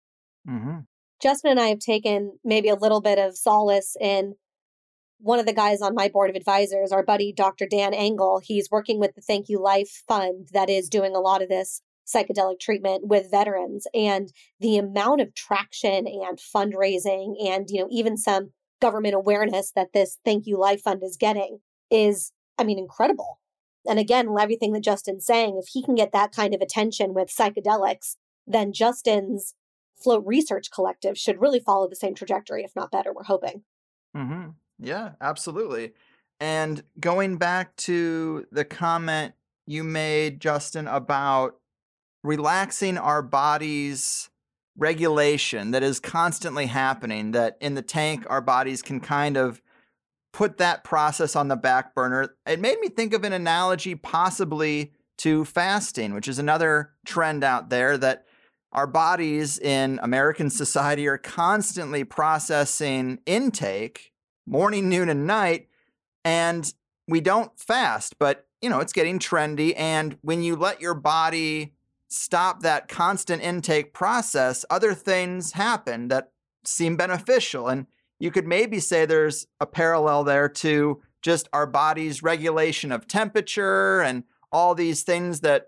[0.48, 0.80] Mm-hmm.
[1.20, 4.34] Justin and I have taken maybe a little bit of solace in
[5.18, 7.66] one of the guys on my board of advisors, our buddy Dr.
[7.66, 8.40] Dan Engle.
[8.42, 11.80] He's working with the Thank You Life Fund that is doing a lot of this
[12.06, 18.16] psychedelic treatment with veterans and the amount of traction and fundraising and you know even
[18.16, 21.58] some government awareness that this Thank You Life Fund is getting
[21.90, 23.40] is I mean, incredible.
[23.88, 27.28] And again, everything that Justin's saying, if he can get that kind of attention with
[27.28, 29.54] psychedelics, then Justin's
[30.02, 33.12] Float Research Collective should really follow the same trajectory, if not better.
[33.12, 33.62] We're hoping.
[34.16, 34.50] Mm-hmm.
[34.78, 35.92] Yeah, absolutely.
[36.38, 39.34] And going back to the comment
[39.66, 41.56] you made, Justin, about
[42.22, 44.28] relaxing our body's
[44.76, 49.62] regulation that is constantly happening, that in the tank, our bodies can kind of
[50.36, 52.36] put that process on the back burner.
[52.44, 57.70] It made me think of an analogy possibly to fasting, which is another trend out
[57.70, 58.26] there that
[58.70, 64.12] our bodies in American society are constantly processing intake
[64.46, 65.68] morning, noon, and night.
[66.22, 66.70] And
[67.08, 69.72] we don't fast, but you know, it's getting trendy.
[69.74, 71.72] And when you let your body
[72.08, 76.32] stop that constant intake process, other things happen that
[76.62, 77.68] seem beneficial.
[77.68, 77.86] And
[78.18, 84.00] you could maybe say there's a parallel there to just our body's regulation of temperature
[84.00, 85.66] and all these things that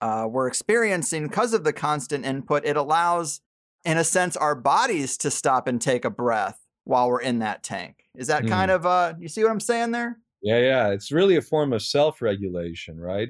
[0.00, 2.64] uh, we're experiencing because of the constant input.
[2.64, 3.40] It allows,
[3.84, 7.62] in a sense, our bodies to stop and take a breath while we're in that
[7.62, 8.04] tank.
[8.14, 8.48] Is that mm.
[8.48, 10.18] kind of, uh, you see what I'm saying there?
[10.42, 10.88] Yeah, yeah.
[10.88, 13.28] It's really a form of self regulation, right?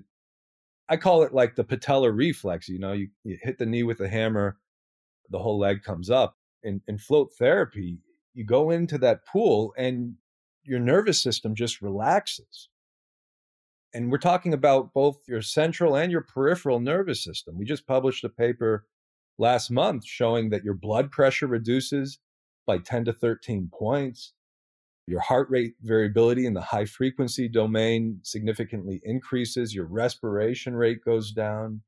[0.88, 2.68] I call it like the patellar reflex.
[2.68, 4.58] You know, you, you hit the knee with a hammer,
[5.30, 6.36] the whole leg comes up.
[6.62, 7.98] In, in float therapy,
[8.37, 10.14] you go into that pool and
[10.62, 12.68] your nervous system just relaxes.
[13.95, 17.57] And we're talking about both your central and your peripheral nervous system.
[17.57, 18.84] We just published a paper
[19.39, 22.18] last month showing that your blood pressure reduces
[22.66, 24.34] by 10 to 13 points.
[25.07, 29.74] Your heart rate variability in the high frequency domain significantly increases.
[29.74, 31.80] Your respiration rate goes down.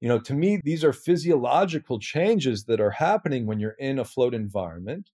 [0.00, 4.04] You know, to me, these are physiological changes that are happening when you're in a
[4.04, 5.10] float environment.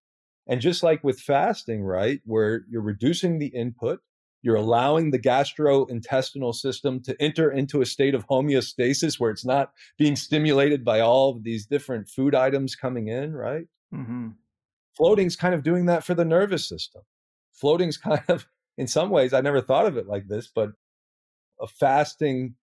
[0.49, 3.99] And just like with fasting, right, where you're reducing the input,
[4.41, 9.71] you're allowing the gastrointestinal system to enter into a state of homeostasis where it's not
[9.99, 13.67] being stimulated by all of these different food items coming in, right?
[13.93, 14.29] Mm-hmm.
[14.97, 17.03] Floating's kind of doing that for the nervous system.
[17.53, 20.71] Floating's kind of, in some ways, I never thought of it like this, but
[21.61, 22.55] a fasting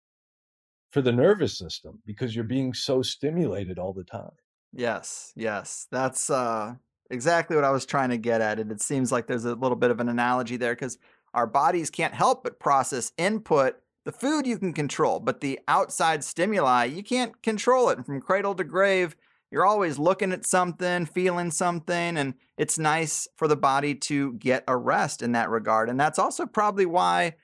[0.91, 4.31] for the nervous system because you're being so stimulated all the time.
[4.73, 5.88] Yes, yes.
[5.91, 6.75] That's uh,
[7.10, 8.60] exactly what I was trying to get at.
[8.60, 10.97] And it seems like there's a little bit of an analogy there because
[11.34, 13.76] our bodies can't help but process input.
[14.06, 17.97] The food you can control, but the outside stimuli, you can't control it.
[17.97, 19.16] And from cradle to grave,
[19.51, 24.64] you're always looking at something, feeling something, and it's nice for the body to get
[24.68, 25.89] a rest in that regard.
[25.89, 27.36] And that's also probably why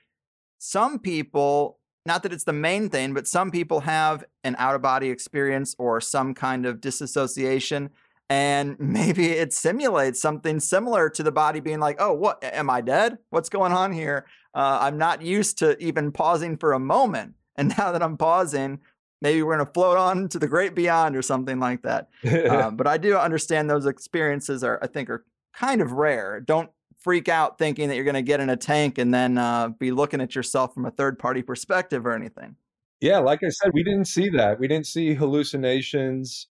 [0.58, 4.82] some people, not that it's the main thing, but some people have an out of
[4.82, 7.90] body experience or some kind of disassociation
[8.32, 12.80] and maybe it simulates something similar to the body being like, oh, what am I
[12.80, 13.18] dead?
[13.28, 14.24] What's going on here?
[14.54, 17.34] Uh, I'm not used to even pausing for a moment.
[17.54, 18.80] And now that I'm pausing,
[19.20, 22.08] maybe we're going to float on to the great beyond or something like that.
[22.26, 26.40] uh, but I do understand those experiences are, I think, are kind of rare.
[26.40, 29.68] Don't freak out thinking that you're going to get in a tank and then uh,
[29.68, 32.56] be looking at yourself from a third party perspective or anything.
[33.02, 34.58] Yeah, like I said, we didn't see that.
[34.58, 36.46] We didn't see hallucinations.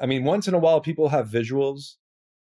[0.00, 1.96] I mean, once in a while, people have visuals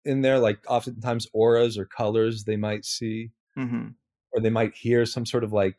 [0.04, 3.88] in there, like oftentimes auras or colors they might see, mm-hmm.
[4.32, 5.78] or they might hear some sort of like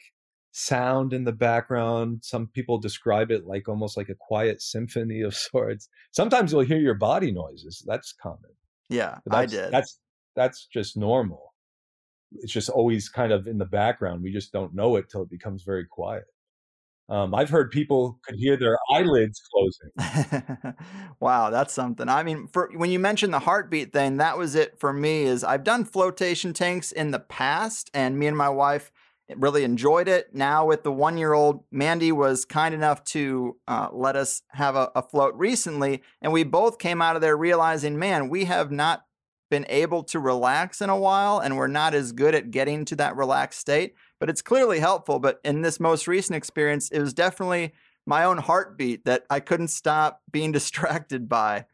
[0.51, 2.19] sound in the background.
[2.23, 5.89] Some people describe it like almost like a quiet symphony of sorts.
[6.11, 7.83] Sometimes you'll hear your body noises.
[7.85, 8.51] That's common.
[8.89, 9.71] Yeah, I did.
[9.71, 9.99] That's
[10.35, 11.53] that's just normal.
[12.31, 14.23] It's just always kind of in the background.
[14.23, 16.25] We just don't know it till it becomes very quiet.
[17.07, 20.73] Um, I've heard people could hear their eyelids closing.
[21.19, 22.09] wow, that's something.
[22.09, 25.23] I mean, for when you mentioned the heartbeat thing, that was it for me.
[25.23, 28.91] Is I've done flotation tanks in the past, and me and my wife
[29.35, 30.33] really enjoyed it.
[30.33, 35.01] Now with the one-year-old, Mandy was kind enough to uh, let us have a, a
[35.03, 39.03] float recently, and we both came out of there realizing, man, we have not
[39.49, 42.95] been able to relax in a while, and we're not as good at getting to
[42.95, 45.19] that relaxed state but it's clearly helpful.
[45.19, 47.73] But in this most recent experience, it was definitely
[48.05, 51.65] my own heartbeat that I couldn't stop being distracted by.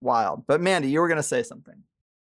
[0.00, 0.44] Wild.
[0.46, 1.82] But Mandy, you were going to say something.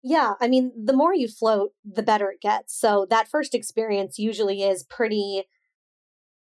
[0.02, 2.74] Yeah, I mean, the more you float, the better it gets.
[2.74, 5.42] So that first experience usually is pretty,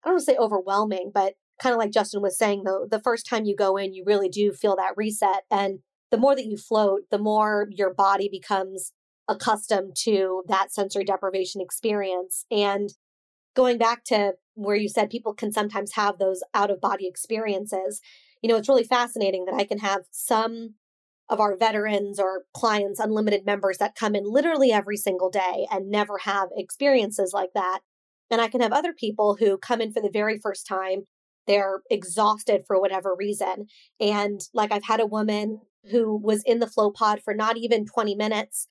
[0.03, 3.01] I don't want to say overwhelming, but kind of like Justin was saying, though, the
[3.01, 5.43] first time you go in, you really do feel that reset.
[5.51, 5.81] And
[6.11, 8.93] the more that you float, the more your body becomes
[9.29, 12.45] accustomed to that sensory deprivation experience.
[12.51, 12.91] And
[13.55, 18.01] going back to where you said people can sometimes have those out of body experiences,
[18.43, 20.75] you know, it's really fascinating that I can have some
[21.29, 25.89] of our veterans or clients, unlimited members that come in literally every single day and
[25.89, 27.81] never have experiences like that.
[28.31, 31.03] And I can have other people who come in for the very first time.
[31.47, 33.67] They're exhausted for whatever reason.
[34.01, 35.61] And like I've had a woman
[35.91, 38.69] who was in the flow pod for not even 20 minutes.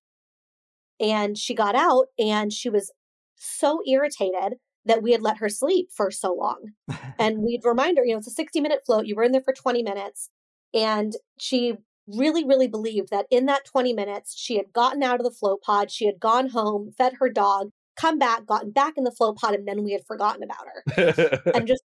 [1.00, 2.92] And she got out and she was
[3.36, 4.56] so irritated
[4.86, 6.72] that we had let her sleep for so long.
[7.20, 9.06] and we'd remind her, you know, it's a 60 minute float.
[9.06, 10.30] You were in there for 20 minutes.
[10.74, 15.24] And she really, really believed that in that 20 minutes, she had gotten out of
[15.24, 19.04] the float pod, she had gone home, fed her dog, come back, gotten back in
[19.04, 21.52] the float pod, and then we had forgotten about her.
[21.54, 21.84] and just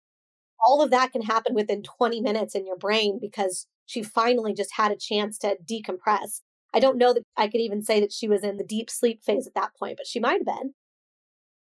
[0.67, 4.75] all of that can happen within 20 minutes in your brain because she finally just
[4.77, 6.41] had a chance to decompress.
[6.73, 9.23] I don't know that I could even say that she was in the deep sleep
[9.25, 10.75] phase at that point, but she might have been.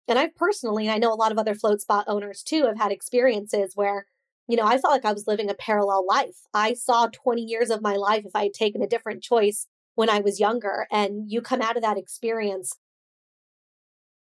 [0.08, 2.78] And I've personally, and I know a lot of other float spot owners too, have
[2.78, 4.06] had experiences where,
[4.48, 6.38] you know, I felt like I was living a parallel life.
[6.54, 10.10] I saw 20 years of my life if I had taken a different choice when
[10.10, 10.88] I was younger.
[10.92, 12.74] And you come out of that experience,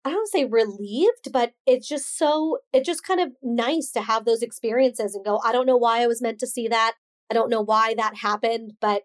[0.05, 4.25] I don't say relieved, but it's just so, it's just kind of nice to have
[4.25, 6.93] those experiences and go, I don't know why I was meant to see that.
[7.29, 9.03] I don't know why that happened, but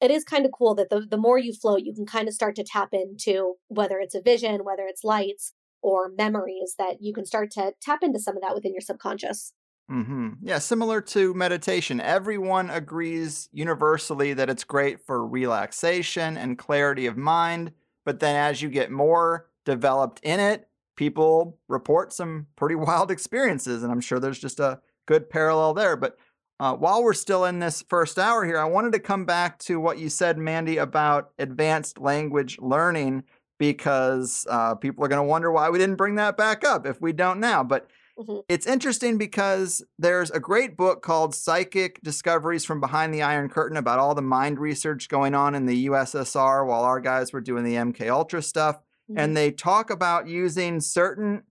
[0.00, 2.34] it is kind of cool that the, the more you float, you can kind of
[2.34, 7.12] start to tap into whether it's a vision, whether it's lights, or memories that you
[7.12, 9.52] can start to tap into some of that within your subconscious.
[9.90, 10.30] Mm-hmm.
[10.42, 17.16] Yeah, similar to meditation, everyone agrees universally that it's great for relaxation and clarity of
[17.16, 17.72] mind.
[18.04, 23.82] But then as you get more developed in it, people report some pretty wild experiences.
[23.82, 25.96] And I'm sure there's just a good parallel there.
[25.96, 26.16] But
[26.62, 29.80] uh, while we're still in this first hour here, I wanted to come back to
[29.80, 33.24] what you said, Mandy, about advanced language learning
[33.58, 37.00] because uh, people are going to wonder why we didn't bring that back up if
[37.00, 37.64] we don't now.
[37.64, 37.88] But
[38.18, 38.40] Mm-hmm.
[38.46, 43.78] It's interesting because there's a great book called Psychic Discoveries from Behind the Iron Curtain
[43.78, 47.64] about all the mind research going on in the USSR while our guys were doing
[47.64, 48.76] the MK Ultra stuff.
[48.76, 49.18] Mm-hmm.
[49.18, 51.44] And they talk about using certain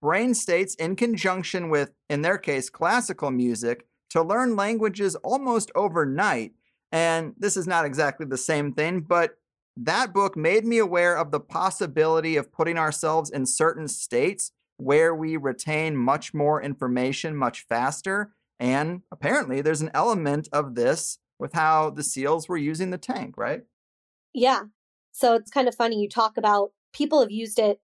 [0.00, 6.52] brain states in conjunction with, in their case, classical music to learn languages almost overnight.
[6.92, 9.38] And this is not exactly the same thing, but
[9.76, 15.12] that book made me aware of the possibility of putting ourselves in certain states where
[15.12, 18.30] we retain much more information much faster.
[18.60, 23.34] And apparently, there's an element of this with how the SEALs were using the tank,
[23.36, 23.62] right?
[24.32, 24.60] Yeah.
[25.10, 26.00] So it's kind of funny.
[26.00, 27.80] You talk about people have used it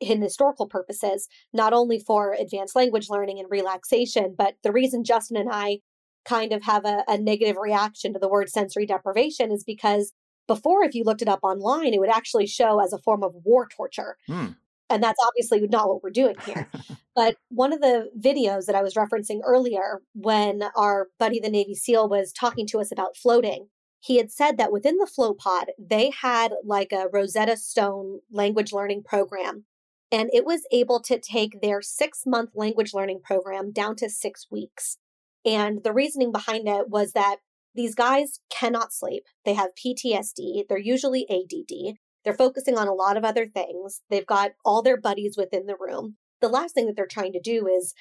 [0.00, 5.36] in historical purposes, not only for advanced language learning and relaxation, but the reason Justin
[5.36, 5.78] and I
[6.24, 10.12] kind of have a, a negative reaction to the word sensory deprivation is because
[10.46, 13.32] before, if you looked it up online, it would actually show as a form of
[13.44, 14.16] war torture.
[14.26, 14.48] Hmm.
[14.88, 16.70] And that's obviously not what we're doing here.
[17.14, 21.74] but one of the videos that I was referencing earlier, when our buddy, the Navy
[21.74, 23.68] SEAL, was talking to us about floating,
[24.00, 28.72] he had said that within the flow pod, they had like a Rosetta Stone language
[28.72, 29.64] learning program.
[30.12, 34.46] And it was able to take their six month language learning program down to six
[34.50, 34.98] weeks.
[35.44, 37.36] And the reasoning behind it was that
[37.74, 39.24] these guys cannot sleep.
[39.44, 40.64] They have PTSD.
[40.68, 41.96] They're usually ADD.
[42.24, 44.00] They're focusing on a lot of other things.
[44.10, 46.16] They've got all their buddies within the room.
[46.40, 47.94] The last thing that they're trying to do is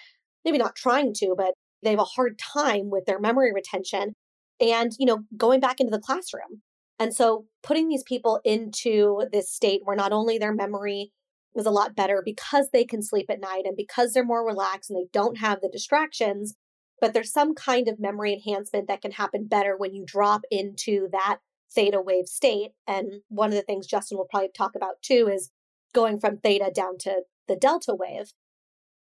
[0.43, 1.53] maybe not trying to, but
[1.83, 4.13] they have a hard time with their memory retention
[4.59, 6.61] and, you know, going back into the classroom.
[6.97, 11.11] And so putting these people into this state where not only their memory
[11.55, 14.89] is a lot better because they can sleep at night and because they're more relaxed
[14.89, 16.55] and they don't have the distractions,
[16.99, 21.07] but there's some kind of memory enhancement that can happen better when you drop into
[21.11, 21.37] that
[21.73, 22.71] theta wave state.
[22.87, 25.51] And one of the things Justin will probably talk about too is
[25.93, 28.33] going from theta down to the delta wave.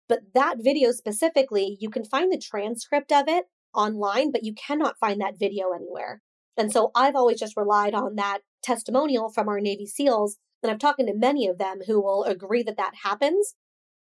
[0.07, 4.99] But that video specifically, you can find the transcript of it online, but you cannot
[4.99, 6.21] find that video anywhere.
[6.57, 10.37] And so I've always just relied on that testimonial from our Navy SEALs.
[10.61, 13.55] And I've talked to many of them who will agree that that happens.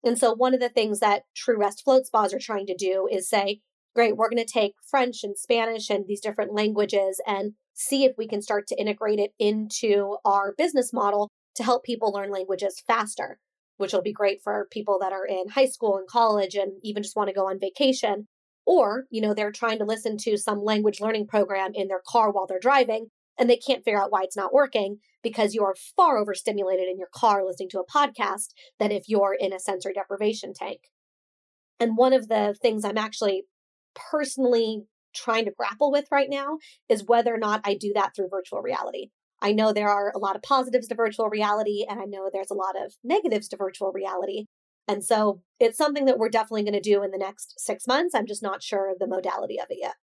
[0.04, 3.08] And so one of the things that True Rest Float Spas are trying to do
[3.12, 3.62] is say,
[3.96, 8.14] great, we're going to take French and Spanish and these different languages and see if
[8.18, 12.82] we can start to integrate it into our business model to help people learn languages
[12.86, 13.40] faster,
[13.78, 17.04] which will be great for people that are in high school and college and even
[17.04, 18.28] just want to go on vacation.
[18.66, 22.32] Or, you know, they're trying to listen to some language learning program in their car
[22.32, 23.08] while they're driving
[23.40, 26.98] and they can't figure out why it's not working because you are far overstimulated in
[26.98, 30.82] your car listening to a podcast than if you're in a sensory deprivation tank.
[31.80, 33.44] And one of the things I'm actually
[33.96, 34.84] personally
[35.16, 36.60] trying to grapple with right now
[36.90, 39.08] is whether or not I do that through virtual reality.
[39.42, 42.52] I know there are a lot of positives to virtual reality, and I know there's
[42.52, 44.46] a lot of negatives to virtual reality.
[44.88, 48.14] And so it's something that we're definitely going to do in the next six months.
[48.14, 49.96] I'm just not sure of the modality of it yet.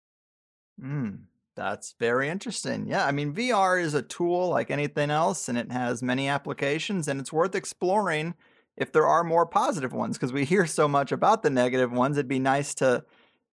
[0.81, 1.23] Mm,
[1.56, 2.88] that's very interesting.
[2.88, 7.08] Yeah, I mean, VR is a tool like anything else, and it has many applications,
[7.08, 8.36] and it's worth exploring
[8.78, 12.18] if there are more positive ones because we hear so much about the negative ones.
[12.18, 13.06] It'd be nice to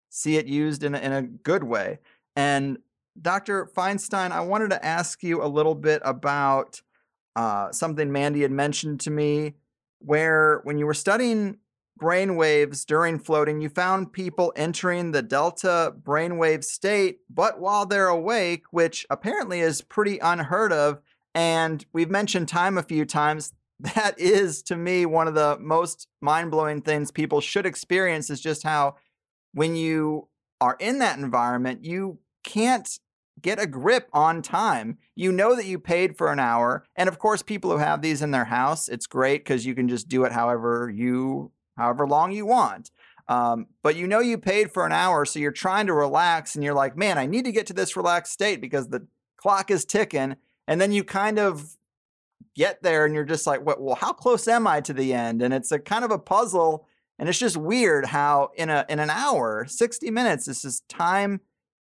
[0.08, 2.00] see it used in a, in a good way.
[2.36, 2.78] And
[3.20, 3.66] Dr.
[3.66, 6.82] Feinstein, I wanted to ask you a little bit about
[7.36, 9.54] uh, something Mandy had mentioned to me,
[10.00, 11.58] where when you were studying
[12.02, 18.08] brain waves during floating, you found people entering the delta brainwave state, but while they're
[18.08, 21.00] awake, which apparently is pretty unheard of.
[21.32, 23.52] And we've mentioned time a few times.
[23.94, 28.40] That is, to me, one of the most mind blowing things people should experience is
[28.40, 28.94] just how
[29.54, 30.28] when you
[30.60, 32.88] are in that environment, you can't
[33.40, 34.98] get a grip on time.
[35.16, 36.84] You know that you paid for an hour.
[36.94, 39.88] And of course, people who have these in their house, it's great because you can
[39.88, 42.90] just do it however you however long you want.
[43.28, 46.64] Um, but you know you paid for an hour, so you're trying to relax and
[46.64, 49.06] you're like, man, I need to get to this relaxed state because the
[49.36, 50.36] clock is ticking.
[50.66, 51.76] And then you kind of
[52.54, 55.40] get there and you're just like, well, how close am I to the end?
[55.40, 56.86] And it's a kind of a puzzle
[57.18, 61.40] and it's just weird how in a in an hour, 60 minutes, this is time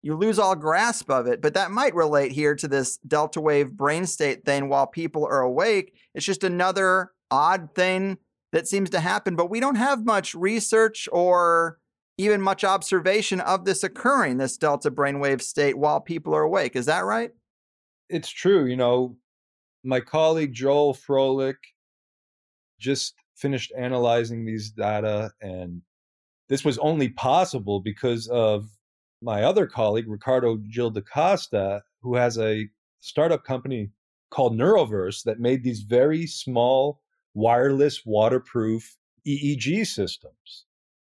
[0.01, 1.41] you lose all grasp of it.
[1.41, 5.41] But that might relate here to this delta wave brain state thing while people are
[5.41, 5.95] awake.
[6.13, 8.17] It's just another odd thing
[8.51, 11.79] that seems to happen, but we don't have much research or
[12.17, 16.75] even much observation of this occurring, this delta brainwave state while people are awake.
[16.75, 17.31] Is that right?
[18.09, 18.65] It's true.
[18.65, 19.15] You know,
[19.83, 21.55] my colleague Joel Frohlich
[22.79, 25.81] just finished analyzing these data, and
[26.49, 28.67] this was only possible because of
[29.21, 32.67] my other colleague, Ricardo Gil da Costa, who has a
[32.99, 33.89] startup company
[34.29, 37.01] called Neuroverse that made these very small,
[37.34, 40.65] wireless, waterproof EEG systems.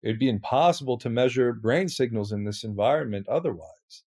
[0.02, 4.04] It'd be impossible to measure brain signals in this environment otherwise.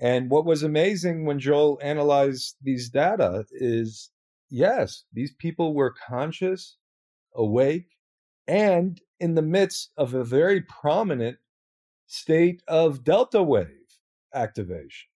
[0.00, 4.10] And what was amazing when Joel analyzed these data is
[4.48, 6.76] yes, these people were conscious,
[7.34, 7.96] awake,
[8.46, 11.38] and in the midst of a very prominent
[12.06, 13.66] state of delta wave
[14.34, 15.08] activation,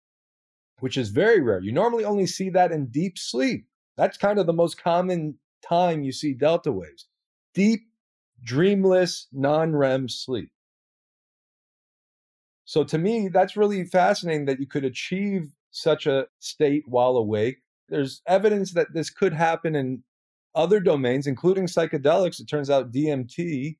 [0.80, 1.60] which is very rare.
[1.60, 3.66] You normally only see that in deep sleep.
[3.96, 7.08] That's kind of the most common time you see delta waves.
[7.54, 7.80] Deep,
[8.42, 10.50] dreamless, non REM sleep.
[12.64, 17.58] So to me, that's really fascinating that you could achieve such a state while awake.
[17.88, 20.04] There's evidence that this could happen in
[20.54, 22.40] other domains, including psychedelics.
[22.40, 23.76] It turns out DMT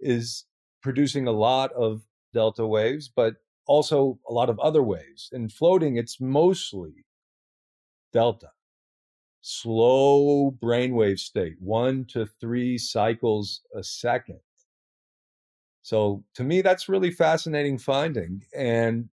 [0.00, 0.44] is
[0.82, 2.02] producing a lot of
[2.34, 5.30] delta waves, but also a lot of other waves.
[5.32, 7.06] In floating, it's mostly
[8.12, 8.50] delta.
[9.46, 14.40] Slow brainwave state, one to three cycles a second.
[15.82, 18.46] So to me, that's really fascinating finding.
[18.56, 19.10] And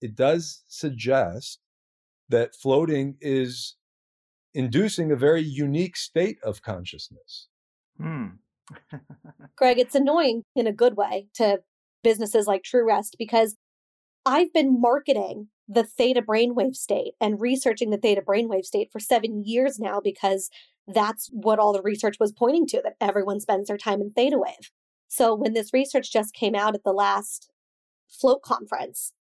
[0.00, 1.58] it does suggest
[2.28, 3.74] that floating is
[4.54, 7.48] inducing a very unique state of consciousness.
[8.00, 8.26] Hmm.
[9.56, 11.58] Greg, it's annoying in a good way to
[12.04, 13.56] businesses like True Rest because
[14.26, 19.44] I've been marketing the theta brainwave state and researching the theta brainwave state for seven
[19.44, 20.50] years now because
[20.88, 24.36] that's what all the research was pointing to that everyone spends their time in theta
[24.36, 24.72] wave.
[25.06, 27.50] So when this research just came out at the last
[28.08, 29.12] float conference,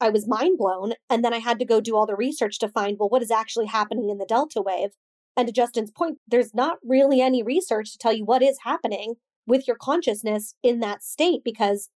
[0.00, 0.94] I was mind blown.
[1.08, 3.30] And then I had to go do all the research to find, well, what is
[3.30, 4.90] actually happening in the delta wave?
[5.36, 9.14] And to Justin's point, there's not really any research to tell you what is happening
[9.46, 11.88] with your consciousness in that state because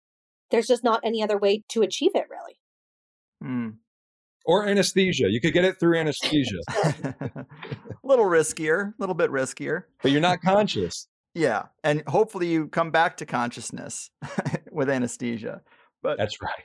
[0.51, 2.59] there's just not any other way to achieve it, really.
[3.43, 3.69] Hmm.
[4.45, 5.27] Or anesthesia.
[5.29, 6.59] You could get it through anesthesia.
[6.69, 7.47] a
[8.05, 9.85] little riskier, a little bit riskier.
[10.03, 11.09] But you're not conscious.
[11.35, 11.65] Yeah.
[11.83, 14.11] And hopefully you come back to consciousness
[14.71, 15.63] with anesthesia.
[16.03, 16.65] But that's right.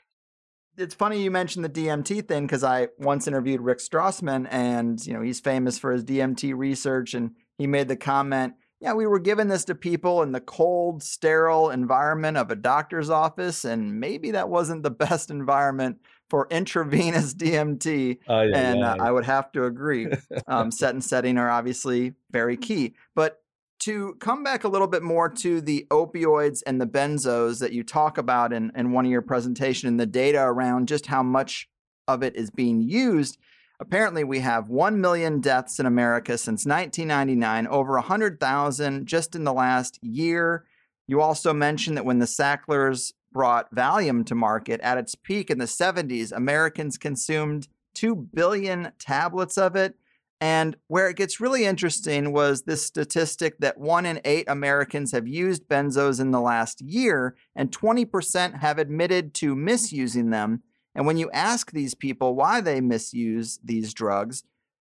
[0.77, 5.13] It's funny you mentioned the DMT thing because I once interviewed Rick Strassman and you
[5.13, 9.19] know he's famous for his DMT research and he made the comment yeah, we were
[9.19, 14.31] giving this to people in the cold, sterile environment of a doctor's office, and maybe
[14.31, 18.17] that wasn't the best environment for intravenous DMT.
[18.27, 18.93] Oh, yeah, and yeah.
[18.93, 20.07] Uh, I would have to agree.
[20.47, 22.95] um, set and setting are obviously very key.
[23.13, 23.43] But
[23.81, 27.83] to come back a little bit more to the opioids and the benzos that you
[27.83, 31.67] talk about in, in one of your presentation and the data around just how much
[32.07, 33.37] of it is being used
[33.81, 39.51] Apparently, we have 1 million deaths in America since 1999, over 100,000 just in the
[39.51, 40.65] last year.
[41.07, 45.57] You also mentioned that when the Sacklers brought Valium to market at its peak in
[45.57, 49.95] the 70s, Americans consumed 2 billion tablets of it.
[50.39, 55.27] And where it gets really interesting was this statistic that one in eight Americans have
[55.27, 60.61] used benzos in the last year, and 20% have admitted to misusing them.
[60.95, 64.43] And when you ask these people why they misuse these drugs,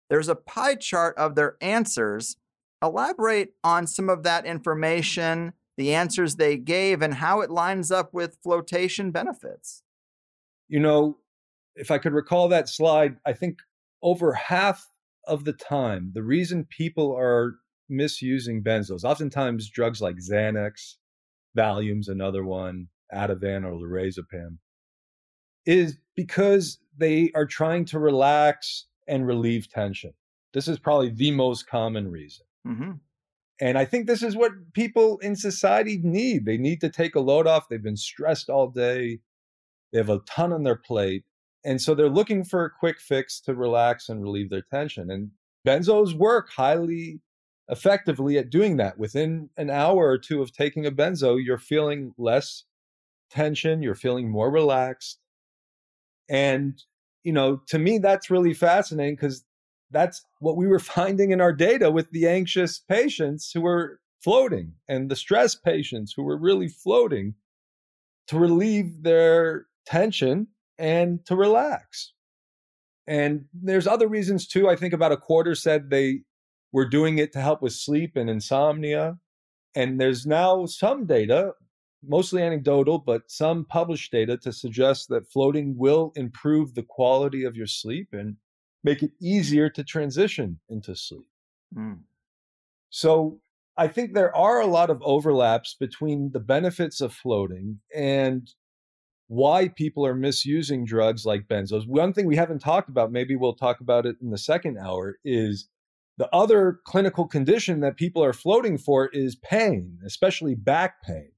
[0.10, 2.38] there's a pie chart of their answers.
[2.82, 8.14] Elaborate on some of that information, the answers they gave, and how it lines up
[8.14, 9.84] with flotation benefits.
[10.68, 11.18] You know,
[11.76, 13.58] if I could recall that slide, I think
[14.02, 14.88] over half
[15.26, 17.56] of the time, the reason people are
[17.90, 20.96] misusing benzos, oftentimes drugs like Xanax,
[21.58, 24.58] Valium's another one, Ativan or lorazepam,
[25.68, 30.14] is because they are trying to relax and relieve tension.
[30.54, 32.46] This is probably the most common reason.
[32.66, 32.92] Mm-hmm.
[33.60, 36.46] And I think this is what people in society need.
[36.46, 37.70] They need to take a load off.
[37.70, 39.20] They've been stressed all day,
[39.92, 41.24] they have a ton on their plate.
[41.66, 45.12] And so they're looking for a quick fix to relax and relieve their tension.
[45.12, 45.32] And
[45.68, 47.20] benzos work highly
[47.68, 48.98] effectively at doing that.
[48.98, 52.64] Within an hour or two of taking a benzo, you're feeling less
[53.30, 55.20] tension, you're feeling more relaxed.
[56.30, 56.82] And,
[57.24, 59.46] you know, to me, that's really fascinating because
[59.92, 64.74] that's what we were finding in our data with the anxious patients who were floating
[64.88, 67.36] and the stress patients who were really floating
[68.28, 70.48] to relieve their tension
[70.78, 72.14] and to relax.
[73.08, 74.68] And there's other reasons too.
[74.68, 76.22] I think about a quarter said they
[76.74, 79.18] were doing it to help with sleep and insomnia.
[79.76, 81.54] And there's now some data
[82.08, 87.56] mostly anecdotal, but some published data to suggest that floating will improve the quality of
[87.56, 88.38] your sleep and
[88.84, 91.28] make it easier to transition into sleep.
[91.76, 92.00] Mm.
[92.90, 93.42] So
[93.76, 98.50] I think there are a lot of overlaps between the benefits of floating and
[99.28, 101.86] why people are misusing drugs like benzos.
[101.86, 105.18] One thing we haven't talked about, maybe we'll talk about it in the second hour,
[105.26, 105.68] is
[106.18, 111.30] The other clinical condition that people are floating for is pain, especially back pain.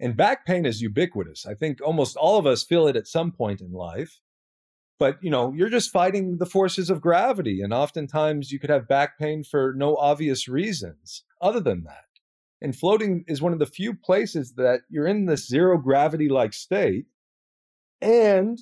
[0.00, 1.44] And back pain is ubiquitous.
[1.46, 4.20] I think almost all of us feel it at some point in life.
[4.98, 7.60] But, you know, you're just fighting the forces of gravity.
[7.62, 12.04] And oftentimes you could have back pain for no obvious reasons other than that.
[12.60, 16.52] And floating is one of the few places that you're in this zero gravity like
[16.52, 17.06] state
[18.00, 18.58] and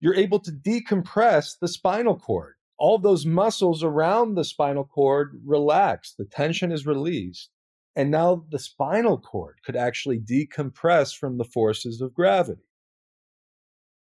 [0.00, 2.54] you're able to decompress the spinal cord.
[2.76, 7.50] All those muscles around the spinal cord relax, the tension is released.
[7.94, 12.62] And now the spinal cord could actually decompress from the forces of gravity.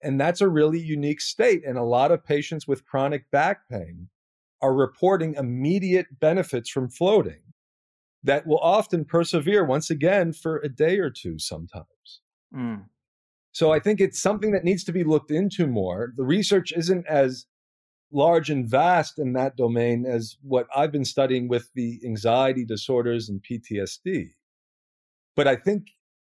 [0.04, 1.64] And that's a really unique state.
[1.66, 4.10] And a lot of patients with chronic back pain
[4.62, 7.42] are reporting immediate benefits from floating
[8.24, 12.22] that will often persevere once again for a day or two sometimes.
[12.54, 12.86] Mm.
[13.52, 16.14] So I think it's something that needs to be looked into more.
[16.16, 17.46] The research isn't as
[18.12, 23.30] large and vast in that domain as what I've been studying with the anxiety disorders
[23.30, 24.30] and PTSD.
[25.36, 25.88] But I think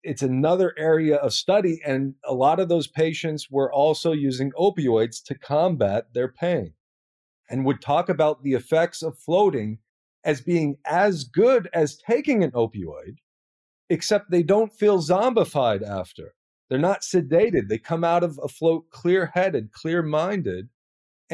[0.03, 1.81] it's another area of study.
[1.85, 6.73] And a lot of those patients were also using opioids to combat their pain
[7.49, 9.79] and would talk about the effects of floating
[10.23, 13.15] as being as good as taking an opioid,
[13.89, 16.33] except they don't feel zombified after.
[16.69, 17.67] They're not sedated.
[17.67, 20.69] They come out of a float clear headed, clear minded,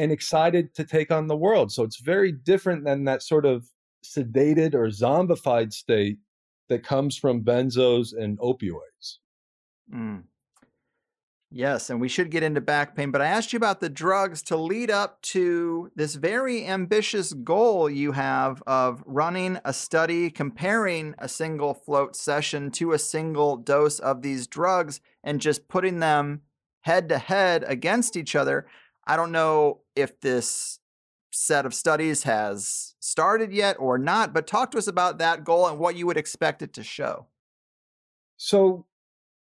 [0.00, 1.70] and excited to take on the world.
[1.70, 3.66] So it's very different than that sort of
[4.02, 6.16] sedated or zombified state
[6.70, 9.18] that comes from benzos and opioids.
[9.94, 10.22] Mm.
[11.50, 14.40] Yes, and we should get into back pain, but I asked you about the drugs
[14.44, 21.14] to lead up to this very ambitious goal you have of running a study comparing
[21.18, 26.40] a single float session to a single dose of these drugs and just putting them
[26.82, 28.66] head to head against each other.
[29.06, 30.78] I don't know if this
[31.32, 35.66] set of studies has started yet or not, but talk to us about that goal
[35.66, 37.26] and what you would expect it to show.
[38.36, 38.86] So,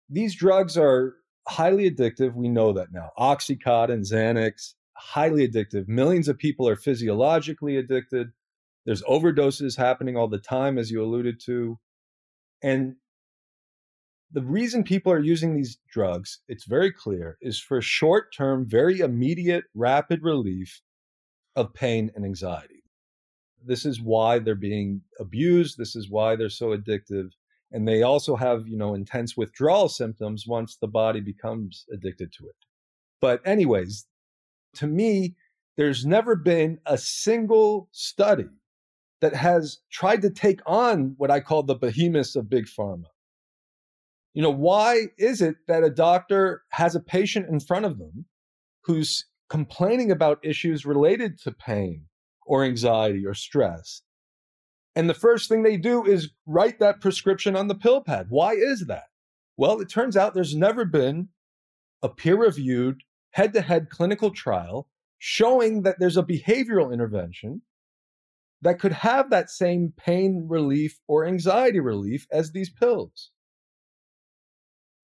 [0.09, 1.15] these drugs are
[1.47, 2.35] highly addictive.
[2.35, 3.09] We know that now.
[3.17, 5.87] Oxycontin, Xanax, highly addictive.
[5.87, 8.27] Millions of people are physiologically addicted.
[8.85, 11.79] There's overdoses happening all the time, as you alluded to.
[12.61, 12.95] And
[14.32, 18.99] the reason people are using these drugs, it's very clear, is for short term, very
[18.99, 20.82] immediate, rapid relief
[21.55, 22.84] of pain and anxiety.
[23.63, 25.78] This is why they're being abused.
[25.78, 27.30] This is why they're so addictive
[27.71, 32.45] and they also have you know intense withdrawal symptoms once the body becomes addicted to
[32.47, 32.55] it
[33.21, 34.05] but anyways
[34.73, 35.36] to me
[35.78, 38.47] there's never been a single study
[39.19, 43.05] that has tried to take on what i call the behemoths of big pharma
[44.36, 48.25] you know why is it that a doctor has a patient in front of them
[48.83, 52.05] who's complaining about issues related to pain
[52.45, 54.03] or anxiety or stress
[54.95, 58.27] and the first thing they do is write that prescription on the pill pad.
[58.29, 59.07] Why is that?
[59.57, 61.29] Well, it turns out there's never been
[62.01, 67.61] a peer reviewed head to head clinical trial showing that there's a behavioral intervention
[68.61, 73.31] that could have that same pain relief or anxiety relief as these pills.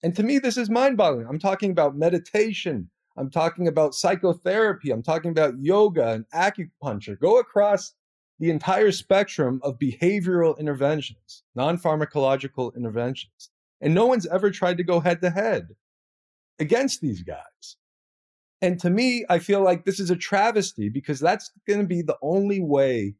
[0.04, 1.28] And to me, this is mind boggling.
[1.28, 2.90] I'm talking about meditation.
[3.18, 4.92] I'm talking about psychotherapy.
[4.92, 7.20] I'm talking about yoga and acupuncture.
[7.20, 7.94] Go across
[8.40, 13.52] the entire spectrum of behavioral interventions, non pharmacological interventions.
[13.82, 15.70] And no one's ever tried to go head to head
[16.58, 17.78] against these guys.
[18.62, 22.02] And to me, I feel like this is a travesty because that's going to be
[22.02, 23.16] the only way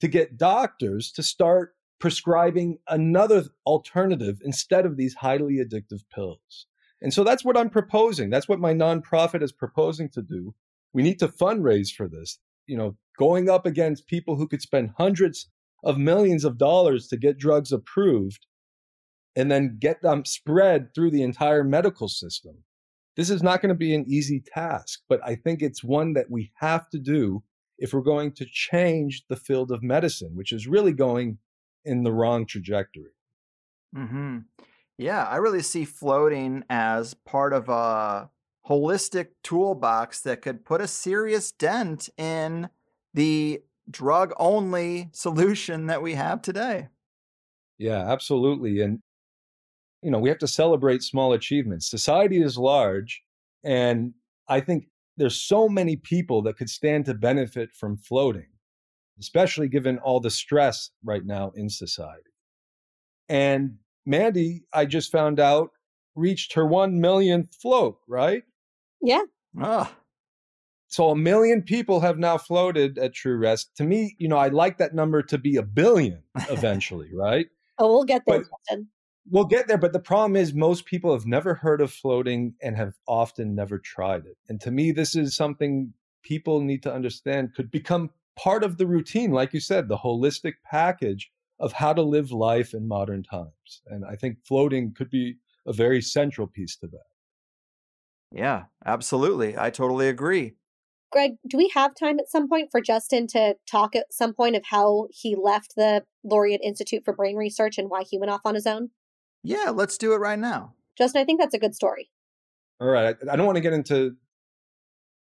[0.00, 6.66] to get doctors to start prescribing another alternative instead of these highly addictive pills.
[7.00, 8.28] And so that's what I'm proposing.
[8.28, 10.52] That's what my nonprofit is proposing to do.
[10.92, 12.40] We need to fundraise for this.
[12.66, 15.48] You know, going up against people who could spend hundreds
[15.84, 18.46] of millions of dollars to get drugs approved
[19.36, 22.64] and then get them spread through the entire medical system.
[23.16, 26.28] This is not going to be an easy task, but I think it's one that
[26.28, 27.44] we have to do
[27.78, 31.38] if we're going to change the field of medicine, which is really going
[31.84, 33.12] in the wrong trajectory.
[33.96, 34.38] Mm-hmm.
[34.98, 38.30] Yeah, I really see floating as part of a
[38.68, 42.68] holistic toolbox that could put a serious dent in
[43.12, 46.88] the drug only solution that we have today.
[47.78, 48.80] Yeah, absolutely.
[48.80, 49.00] And,
[50.02, 51.90] you know, we have to celebrate small achievements.
[51.90, 53.22] Society is large.
[53.64, 54.14] And
[54.48, 58.46] I think there's so many people that could stand to benefit from floating,
[59.22, 62.30] especially given all the stress right now in society.
[63.28, 65.70] And Mandy, I just found out,
[66.16, 68.42] reached her one millionth float, right?
[69.00, 69.22] Yeah.
[69.60, 69.94] Ah.
[70.88, 73.70] So a million people have now floated at True Rest.
[73.76, 77.46] To me, you know, I'd like that number to be a billion eventually, right?
[77.78, 78.80] Oh, we'll get there, but,
[79.30, 82.76] We'll get there, but the problem is most people have never heard of floating and
[82.76, 84.36] have often never tried it.
[84.48, 88.86] And to me, this is something people need to understand could become part of the
[88.86, 93.82] routine, like you said, the holistic package of how to live life in modern times.
[93.86, 97.06] And I think floating could be a very central piece to that.
[98.32, 99.56] Yeah, absolutely.
[99.56, 100.54] I totally agree.
[101.12, 104.56] Greg, do we have time at some point for Justin to talk at some point
[104.56, 108.40] of how he left the Laureate Institute for Brain Research and why he went off
[108.46, 108.90] on his own?
[109.44, 110.74] Yeah, let's do it right now.
[110.96, 112.10] Justin, I think that's a good story.
[112.80, 113.14] All right.
[113.30, 114.16] I don't want to get into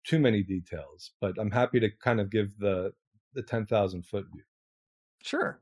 [0.06, 2.94] too many details, but I'm happy to kind of give the
[3.34, 4.44] the 10,000 foot view.
[5.22, 5.60] Sure.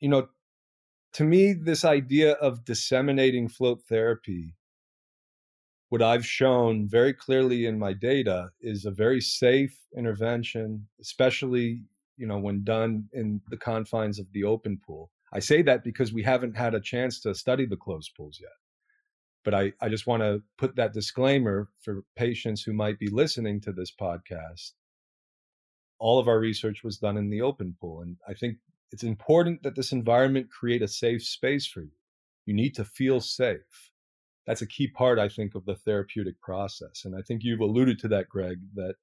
[0.00, 0.28] You know,
[1.12, 4.56] to me this idea of disseminating float therapy
[5.92, 11.82] what I've shown very clearly in my data is a very safe intervention, especially
[12.16, 15.10] you know when done in the confines of the open pool.
[15.34, 18.61] I say that because we haven't had a chance to study the closed pools yet.
[19.44, 23.60] But I, I just want to put that disclaimer for patients who might be listening
[23.62, 24.72] to this podcast.
[25.98, 28.02] All of our research was done in the open pool.
[28.02, 28.58] And I think
[28.90, 31.92] it's important that this environment create a safe space for you.
[32.46, 33.92] You need to feel safe
[34.46, 37.04] that's a key part, I think, of the therapeutic process.
[37.04, 38.94] And I think you've alluded to that, Greg, that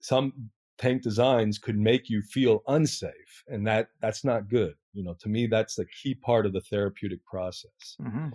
[0.00, 4.74] some tank designs could make you feel unsafe, and that that's not good.
[4.92, 7.96] You know, to me, that's the key part of the therapeutic process.
[8.00, 8.28] Mm-hmm.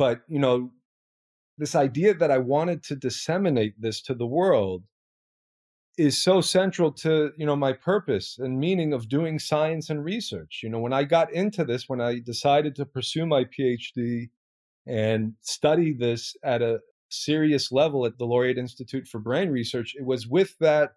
[0.00, 0.70] But you know,
[1.58, 4.84] this idea that I wanted to disseminate this to the world
[5.98, 10.60] is so central to you know my purpose and meaning of doing science and research
[10.62, 14.30] you know when i got into this when i decided to pursue my phd
[14.86, 16.78] and study this at a
[17.10, 20.92] serious level at the Laureate Institute for Brain Research, it was with that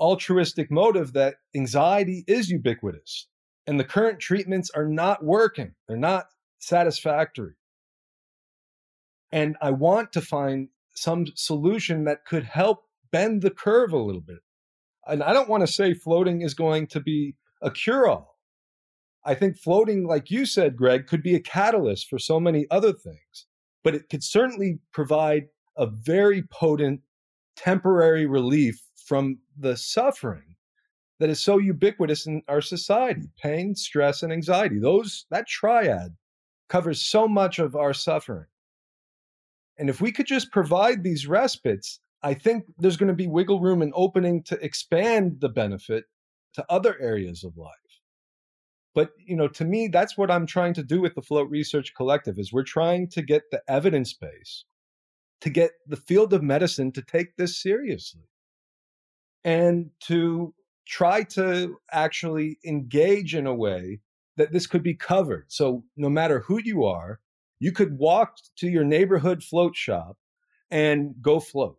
[0.00, 3.26] altruistic motive that anxiety is ubiquitous
[3.66, 6.26] and the current treatments are not working, they're not
[6.58, 7.57] satisfactory.
[9.30, 14.20] And I want to find some solution that could help bend the curve a little
[14.20, 14.38] bit.
[15.06, 18.36] And I don't want to say floating is going to be a cure all.
[19.24, 22.92] I think floating, like you said, Greg, could be a catalyst for so many other
[22.92, 23.46] things,
[23.84, 27.00] but it could certainly provide a very potent
[27.56, 30.56] temporary relief from the suffering
[31.18, 36.14] that is so ubiquitous in our society pain stress and anxiety those that triad
[36.68, 38.46] covers so much of our suffering
[39.78, 43.60] and if we could just provide these respites i think there's going to be wiggle
[43.60, 46.04] room and opening to expand the benefit
[46.54, 47.72] to other areas of life.
[48.94, 51.92] But you know to me that's what i'm trying to do with the float research
[51.96, 54.64] collective is we're trying to get the evidence base
[55.40, 58.22] to get the field of medicine to take this seriously.
[59.44, 60.54] And to
[60.86, 64.00] try to actually engage in a way
[64.36, 65.46] that this could be covered.
[65.48, 67.20] So no matter who you are
[67.60, 70.16] you could walk to your neighborhood float shop
[70.70, 71.78] and go float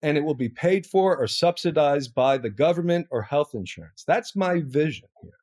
[0.00, 4.34] and it will be paid for or subsidized by the government or health insurance that's
[4.34, 5.38] my vision here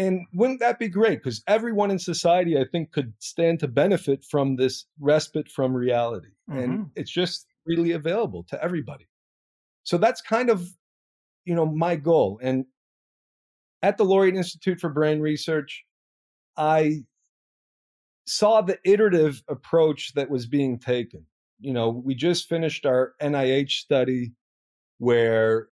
[0.00, 1.18] and wouldn't that be great?
[1.22, 6.30] Because everyone in society, I think, could stand to benefit from this respite from reality.
[6.48, 6.58] Mm-hmm.
[6.58, 9.08] And it's just really available to everybody.
[9.82, 10.66] So that's kind of,
[11.44, 12.40] you know, my goal.
[12.42, 12.64] And
[13.82, 15.84] at the Laureate Institute for Brain Research,
[16.56, 17.02] I
[18.30, 21.24] saw the iterative approach that was being taken.
[21.58, 24.32] You know, we just finished our NIH study
[24.98, 25.68] where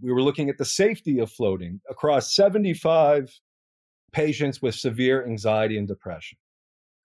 [0.00, 3.30] we were looking at the safety of floating across 75
[4.12, 6.38] patients with severe anxiety and depression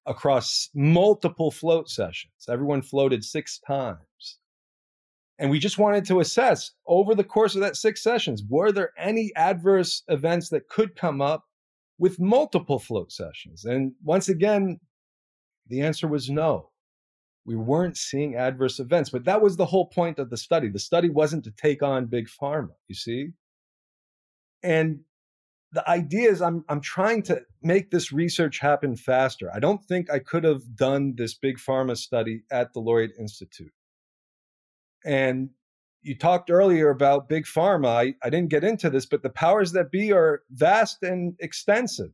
[0.06, 2.46] across multiple float sessions.
[2.50, 4.40] Everyone floated six times.
[5.40, 8.92] And we just wanted to assess over the course of that six sessions were there
[8.98, 11.44] any adverse events that could come up
[11.98, 13.66] with multiple float sessions?
[13.66, 14.80] And once again,
[15.68, 16.70] the answer was no.
[17.46, 20.70] We weren't seeing adverse events, but that was the whole point of the study.
[20.70, 23.32] The study wasn't to take on big pharma, you see?
[24.62, 25.02] And
[25.74, 29.52] the idea is I'm I'm trying to make this research happen faster.
[29.54, 33.74] I don't think I could have done this big pharma study at the Laureate Institute.
[35.04, 35.50] And
[36.04, 37.88] you talked earlier about big pharma.
[37.88, 42.12] I, I didn't get into this, but the powers that be are vast and extensive.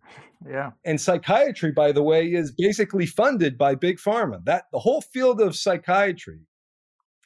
[0.47, 0.71] Yeah.
[0.85, 4.43] And psychiatry, by the way, is basically funded by big pharma.
[4.45, 6.39] That the whole field of psychiatry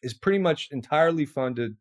[0.02, 1.78] is pretty much entirely funded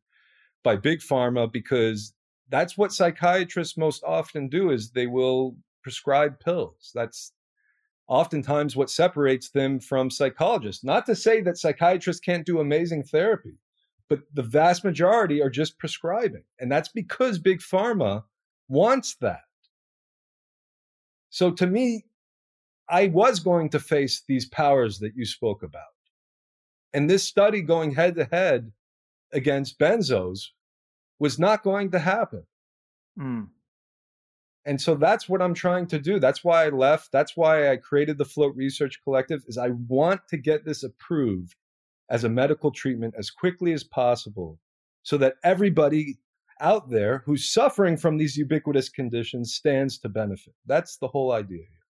[0.62, 2.14] by big pharma because
[2.48, 7.32] that's what psychiatrists most often do is they will prescribe pills that's
[8.08, 13.54] oftentimes what separates them from psychologists not to say that psychiatrists can't do amazing therapy
[14.12, 16.44] but the vast majority are just prescribing.
[16.60, 18.24] And that's because big pharma
[18.68, 19.40] wants that.
[21.30, 22.04] So to me,
[22.90, 25.94] I was going to face these powers that you spoke about.
[26.92, 28.72] And this study going head to head
[29.32, 30.48] against benzos
[31.18, 32.42] was not going to happen.
[33.18, 33.48] Mm.
[34.66, 36.20] And so that's what I'm trying to do.
[36.20, 37.12] That's why I left.
[37.12, 41.56] That's why I created the Float Research Collective is I want to get this approved
[42.11, 44.59] as a medical treatment as quickly as possible
[45.03, 46.18] so that everybody
[46.61, 50.55] out there who's suffering from these ubiquitous conditions stands to benefit.
[50.66, 51.82] That's the whole idea here.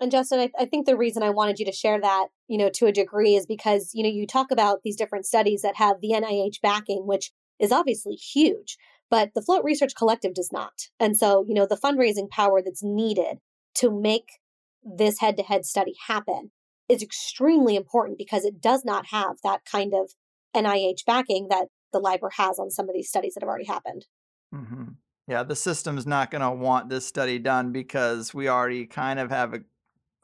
[0.00, 2.70] And Justin, I, I, think the reason I wanted you to share that, you know,
[2.74, 6.00] to a degree is because, you know, you talk about these different studies that have
[6.00, 8.78] the NIH backing, which is obviously huge,
[9.10, 10.72] but the Float Research Collective does not.
[10.98, 13.38] And so, you know, the fundraising power that's needed
[13.74, 14.38] to make
[14.82, 16.50] this head to head study happen
[16.90, 20.12] is extremely important because it does not have that kind of
[20.54, 24.06] NIH backing that the LIBR has on some of these studies that have already happened.
[24.54, 24.84] Mm-hmm.
[25.28, 29.30] Yeah, the system's not going to want this study done because we already kind of
[29.30, 29.60] have a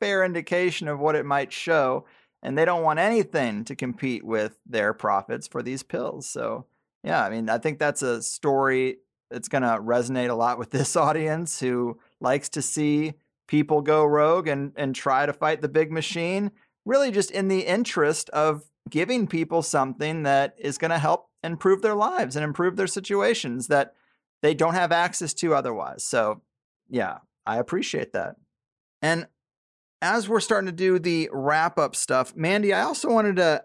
[0.01, 2.05] fair indication of what it might show,
[2.43, 6.29] and they don't want anything to compete with their profits for these pills.
[6.29, 6.67] So,
[7.05, 8.99] yeah, I mean, I think that's a story
[9.31, 13.15] that's going to resonate a lot with this audience who likes to see
[13.47, 16.51] people go rogue and, and try to fight the big machine,
[16.85, 21.83] really just in the interest of giving people something that is going to help improve
[21.83, 23.95] their lives and improve their situations that
[24.43, 26.05] they don't have access to otherwise.
[26.05, 26.43] So,
[26.89, 28.37] yeah, I appreciate that.
[29.03, 29.27] And
[30.03, 33.65] as we're starting to do the wrap up stuff, Mandy, I also wanted to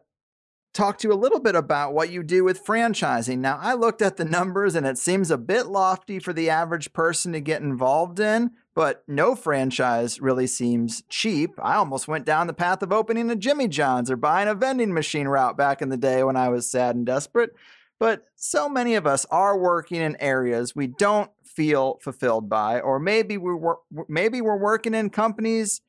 [0.74, 3.40] talk to you a little bit about what you do with franchising.
[3.40, 6.94] Now, I looked at the numbers and it seems a bit lofty for the average
[6.94, 11.52] person to get involved in, but no franchise really seems cheap.
[11.62, 14.94] I almost went down the path of opening a Jimmy John's or buying a vending
[14.94, 17.52] machine route back in the day when I was sad and desperate.
[18.00, 22.98] But so many of us are working in areas we don't feel fulfilled by, or
[22.98, 25.82] maybe we are maybe we're working in companies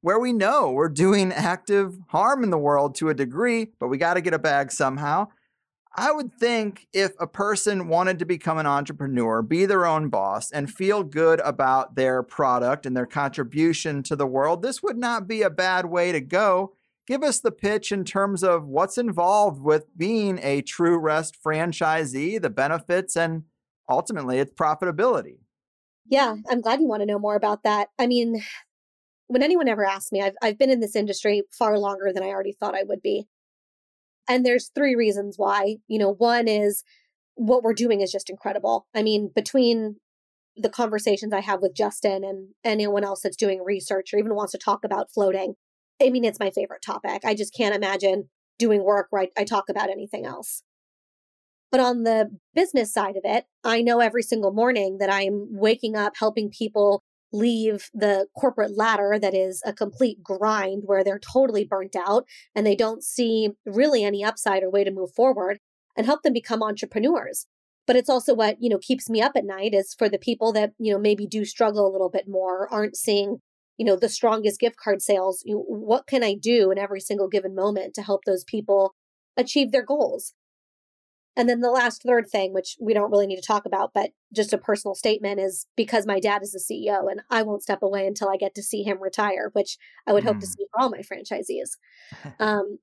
[0.00, 3.98] where we know we're doing active harm in the world to a degree, but we
[3.98, 5.28] got to get a bag somehow.
[5.98, 10.50] I would think if a person wanted to become an entrepreneur, be their own boss,
[10.50, 15.26] and feel good about their product and their contribution to the world, this would not
[15.26, 16.74] be a bad way to go.
[17.06, 22.42] Give us the pitch in terms of what's involved with being a True Rest franchisee,
[22.42, 23.44] the benefits, and
[23.88, 25.38] ultimately its profitability.
[26.08, 27.88] Yeah, I'm glad you want to know more about that.
[27.98, 28.42] I mean,
[29.28, 32.28] when anyone ever asks me, I've, I've been in this industry far longer than I
[32.28, 33.26] already thought I would be.
[34.28, 35.76] And there's three reasons why.
[35.88, 36.82] You know, one is
[37.34, 38.86] what we're doing is just incredible.
[38.94, 39.96] I mean, between
[40.56, 44.52] the conversations I have with Justin and anyone else that's doing research or even wants
[44.52, 45.54] to talk about floating,
[46.02, 47.22] I mean, it's my favorite topic.
[47.24, 50.62] I just can't imagine doing work where I, I talk about anything else.
[51.70, 55.96] But on the business side of it, I know every single morning that I'm waking
[55.96, 57.02] up helping people
[57.32, 62.24] leave the corporate ladder that is a complete grind where they're totally burnt out
[62.54, 65.58] and they don't see really any upside or way to move forward
[65.96, 67.46] and help them become entrepreneurs.
[67.86, 70.52] But it's also what you know keeps me up at night is for the people
[70.52, 73.38] that you know maybe do struggle a little bit more aren't seeing
[73.78, 77.00] you know the strongest gift card sales you know, what can i do in every
[77.00, 78.94] single given moment to help those people
[79.36, 80.32] achieve their goals
[81.36, 84.10] and then the last third thing, which we don't really need to talk about, but
[84.34, 87.82] just a personal statement is because my dad is the CEO and I won't step
[87.82, 89.76] away until I get to see him retire, which
[90.06, 90.28] I would mm.
[90.28, 90.50] hope to mm.
[90.50, 91.76] see for all my franchisees.
[92.40, 92.78] um,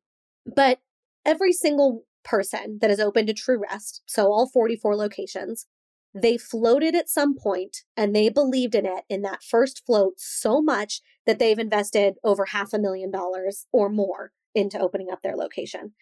[0.46, 0.80] but
[1.26, 5.66] every single person that is open to True Rest, so all 44 locations,
[6.14, 10.62] they floated at some point and they believed in it in that first float so
[10.62, 15.36] much that they've invested over half a million dollars or more into opening up their
[15.36, 15.94] location.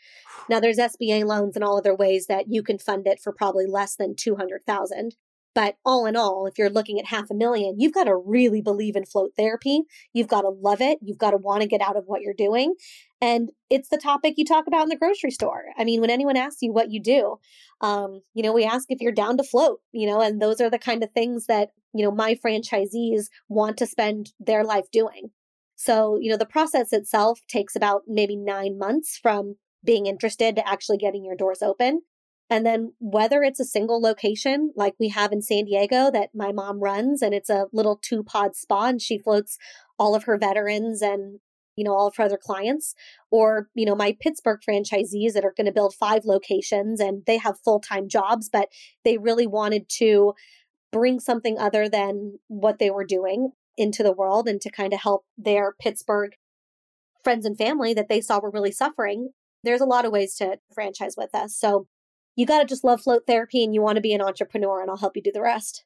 [0.49, 3.65] Now there's SBA loans and all other ways that you can fund it for probably
[3.65, 5.15] less than 200,000.
[5.53, 8.61] But all in all, if you're looking at half a million, you've got to really
[8.61, 9.81] believe in float therapy.
[10.13, 10.99] You've got to love it.
[11.01, 12.75] You've got to want to get out of what you're doing.
[13.19, 15.65] And it's the topic you talk about in the grocery store.
[15.77, 17.37] I mean, when anyone asks you what you do,
[17.81, 20.69] um, you know, we ask if you're down to float, you know, and those are
[20.69, 25.31] the kind of things that, you know, my franchisees want to spend their life doing.
[25.83, 30.67] So, you know, the process itself takes about maybe nine months from being interested to
[30.67, 32.01] actually getting your doors open.
[32.51, 36.51] And then whether it's a single location like we have in San Diego that my
[36.51, 39.57] mom runs and it's a little two pod spa and she floats
[39.97, 41.39] all of her veterans and
[41.75, 42.93] you know all of her other clients
[43.31, 47.37] or you know my Pittsburgh franchisees that are going to build five locations and they
[47.37, 48.67] have full-time jobs but
[49.03, 50.33] they really wanted to
[50.91, 55.01] bring something other than what they were doing into the world and to kind of
[55.01, 56.35] help their Pittsburgh
[57.23, 59.29] friends and family that they saw were really suffering.
[59.63, 61.55] there's a lot of ways to franchise with us.
[61.55, 61.87] So
[62.35, 64.89] you got to just love float therapy and you want to be an entrepreneur, and
[64.89, 65.83] I'll help you do the rest.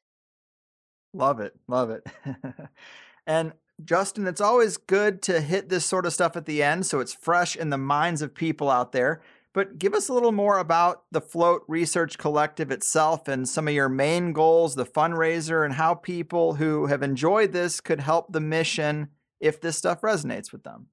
[1.12, 1.54] Love it.
[1.68, 2.06] Love it.
[3.26, 3.52] and
[3.84, 7.12] Justin, it's always good to hit this sort of stuff at the end so it's
[7.12, 9.20] fresh in the minds of people out there.
[9.56, 13.72] But give us a little more about the Float Research Collective itself and some of
[13.72, 18.40] your main goals, the fundraiser, and how people who have enjoyed this could help the
[18.40, 19.08] mission
[19.40, 20.88] if this stuff resonates with them.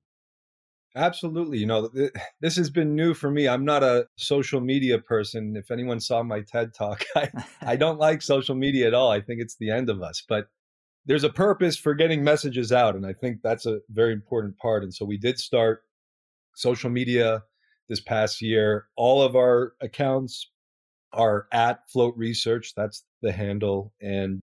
[0.96, 1.58] Absolutely.
[1.58, 1.90] You know,
[2.40, 3.50] this has been new for me.
[3.50, 5.58] I'm not a social media person.
[5.58, 7.32] If anyone saw my TED talk, I,
[7.62, 9.12] I don't like social media at all.
[9.12, 10.24] I think it's the end of us.
[10.26, 10.48] But
[11.06, 12.96] there's a purpose for getting messages out.
[12.96, 14.84] And I think that's a very important part.
[14.84, 15.84] And so we did start
[16.56, 17.44] social media
[17.94, 18.88] this past year.
[18.96, 20.50] All of our accounts
[21.14, 22.74] are at Float Research.
[22.76, 23.94] That's the handle.
[24.02, 24.42] And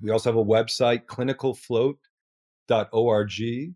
[0.00, 3.74] we also have a website, clinicalfloat.org.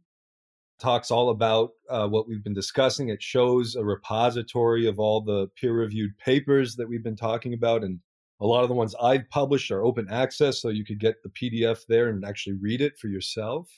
[0.78, 3.10] Talks all about uh, what we've been discussing.
[3.10, 7.84] It shows a repository of all the peer reviewed papers that we've been talking about
[7.84, 8.00] and
[8.40, 11.30] a lot of the ones I've published are open access, so you could get the
[11.30, 13.70] PDF there and actually read it for yourself.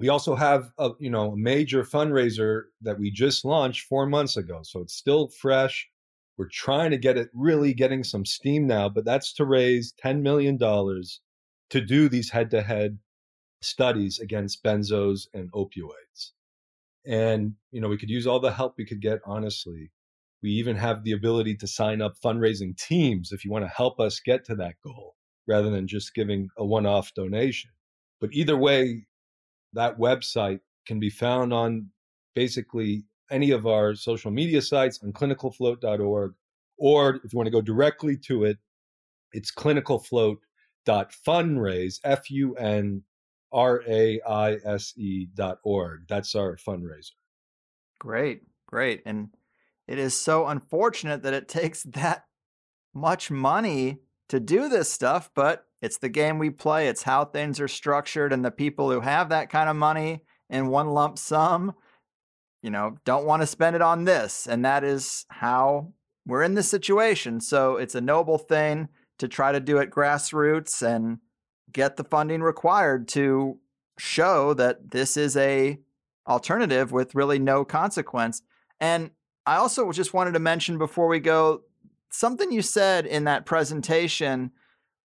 [0.00, 4.36] We also have a you know a major fundraiser that we just launched four months
[4.38, 5.88] ago, so it's still fresh.
[6.38, 10.22] We're trying to get it really getting some steam now, but that's to raise ten
[10.22, 11.20] million dollars
[11.68, 12.98] to do these head-to-head
[13.60, 16.32] studies against benzos and opioids.
[17.06, 19.92] And you know we could use all the help we could get, honestly.
[20.42, 24.00] We even have the ability to sign up fundraising teams if you want to help
[24.00, 25.14] us get to that goal
[25.46, 27.70] rather than just giving a one off donation.
[28.18, 29.06] But either way,
[29.72, 31.90] that website can be found on
[32.34, 36.32] basically any of our social media sites on clinicalfloat.org.
[36.78, 38.58] Or if you want to go directly to it,
[39.32, 43.02] it's clinicalfloat.fundraise, F U N
[43.52, 45.58] R A I S E dot.
[46.08, 47.12] That's our fundraiser.
[47.98, 49.02] Great, great.
[49.04, 49.28] And
[49.86, 52.24] it is so unfortunate that it takes that
[52.94, 53.98] much money
[54.28, 56.88] to do this stuff, but it's the game we play.
[56.88, 60.68] It's how things are structured, and the people who have that kind of money in
[60.68, 61.74] one lump sum,
[62.62, 64.46] you know, don't want to spend it on this.
[64.46, 65.92] And that is how
[66.26, 67.40] we're in this situation.
[67.40, 68.88] So it's a noble thing
[69.18, 71.18] to try to do it grassroots and
[71.72, 73.58] get the funding required to
[73.98, 75.78] show that this is a
[76.26, 78.42] alternative with really no consequence.
[78.80, 79.10] And
[79.46, 81.62] I also just wanted to mention before we go
[82.10, 84.50] something you said in that presentation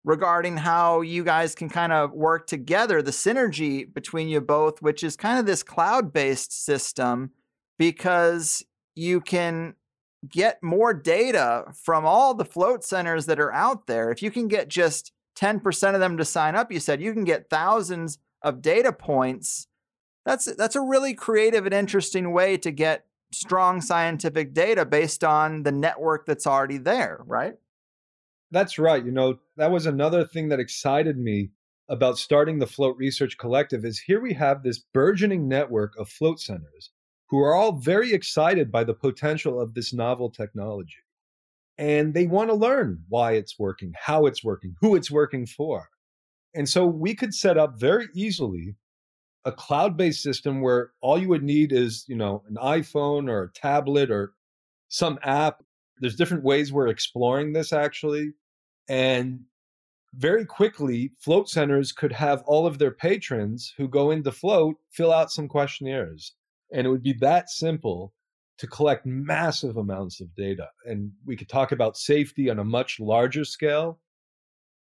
[0.04, 5.02] regarding how you guys can kind of work together, the synergy between you both, which
[5.02, 7.30] is kind of this cloud based system,
[7.78, 8.64] because
[8.94, 9.74] you can
[10.28, 14.10] get more data from all the float centers that are out there.
[14.10, 17.24] If you can get just 10% of them to sign up, you said you can
[17.24, 19.66] get thousands of data points.
[20.24, 25.64] That's that's a really creative and interesting way to get strong scientific data based on
[25.64, 27.54] the network that's already there, right?
[28.54, 29.04] That's right.
[29.04, 31.50] You know, that was another thing that excited me
[31.88, 36.38] about starting the Float Research Collective is here we have this burgeoning network of float
[36.38, 36.92] centers
[37.28, 40.94] who are all very excited by the potential of this novel technology.
[41.78, 45.88] And they want to learn why it's working, how it's working, who it's working for.
[46.54, 48.76] And so we could set up very easily
[49.44, 53.52] a cloud-based system where all you would need is, you know, an iPhone or a
[53.52, 54.32] tablet or
[54.90, 55.64] some app.
[55.98, 58.32] There's different ways we're exploring this actually.
[58.88, 59.40] And
[60.14, 65.12] very quickly, float centers could have all of their patrons who go into float fill
[65.12, 66.34] out some questionnaires.
[66.72, 68.12] And it would be that simple
[68.58, 70.68] to collect massive amounts of data.
[70.86, 73.98] And we could talk about safety on a much larger scale.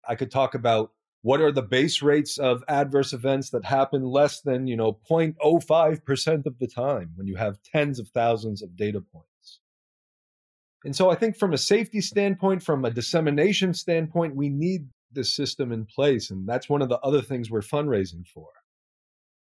[0.07, 0.91] I could talk about
[1.23, 6.45] what are the base rates of adverse events that happen less than you know 0.05%
[6.45, 9.32] of the time when you have tens of thousands of data points
[10.85, 15.35] and so i think from a safety standpoint from a dissemination standpoint we need this
[15.35, 18.47] system in place and that's one of the other things we're fundraising for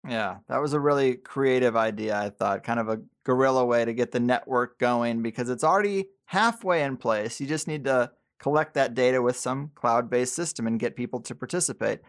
[0.08, 3.92] yeah that was a really creative idea i thought kind of a guerrilla way to
[3.92, 8.74] get the network going because it's already halfway in place you just need to collect
[8.74, 12.00] that data with some cloud based system and get people to participate.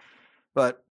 [0.54, 0.84] But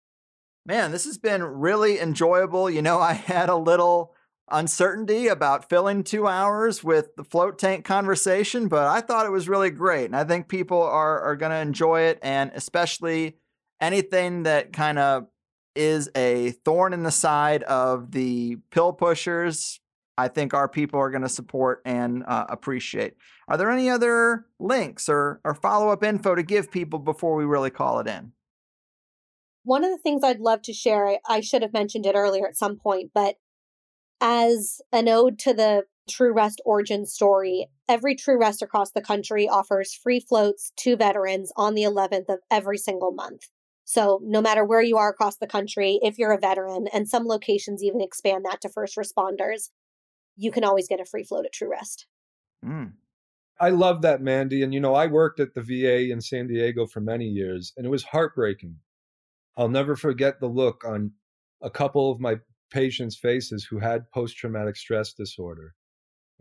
[0.65, 2.71] man, this has been really enjoyable.
[2.71, 4.15] You know, I had a little
[4.51, 9.48] uncertainty about filling two hours with the float tank conversation, but I thought it was
[9.48, 10.06] really great.
[10.06, 12.18] And I think people are, are going to enjoy it.
[12.23, 13.39] And especially
[13.81, 15.27] anything that kind of
[15.74, 19.81] is a thorn in the side of the pill pushers,
[20.16, 23.14] I think our people are going to support and uh, appreciate.
[23.48, 27.44] Are there any other links or, or follow up info to give people before we
[27.44, 28.32] really call it in?
[29.64, 32.47] One of the things I'd love to share, I, I should have mentioned it earlier
[32.47, 33.36] at some point, but
[34.21, 39.49] as an ode to the True Rest origin story, every True Rest across the country
[39.49, 43.49] offers free floats to veterans on the 11th of every single month.
[43.85, 47.25] So, no matter where you are across the country, if you're a veteran, and some
[47.25, 49.71] locations even expand that to first responders,
[50.37, 52.07] you can always get a free float at True Rest.
[52.65, 52.93] Mm.
[53.61, 54.63] I love that, Mandy.
[54.63, 57.87] And, you know, I worked at the VA in San Diego for many years, and
[57.87, 58.77] it was heartbreaking.
[59.57, 61.13] I'll never forget the look on
[61.63, 62.37] a couple of my
[62.71, 65.75] patients' faces who had post traumatic stress disorder.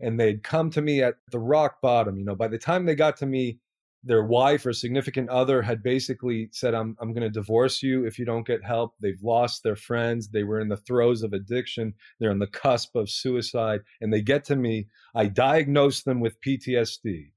[0.00, 2.18] And they'd come to me at the rock bottom.
[2.18, 3.58] You know, by the time they got to me,
[4.06, 8.18] their wife or significant other had basically said, I'm, I'm going to divorce you if
[8.18, 8.94] you don't get help.
[9.00, 10.28] They've lost their friends.
[10.28, 11.94] They were in the throes of addiction.
[12.20, 13.80] They're on the cusp of suicide.
[14.00, 14.86] And they get to me.
[15.14, 17.32] I diagnose them with PTSD.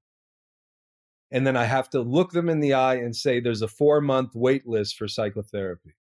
[1.31, 4.01] And then I have to look them in the eye and say, there's a four
[4.01, 5.95] month wait list for psychotherapy.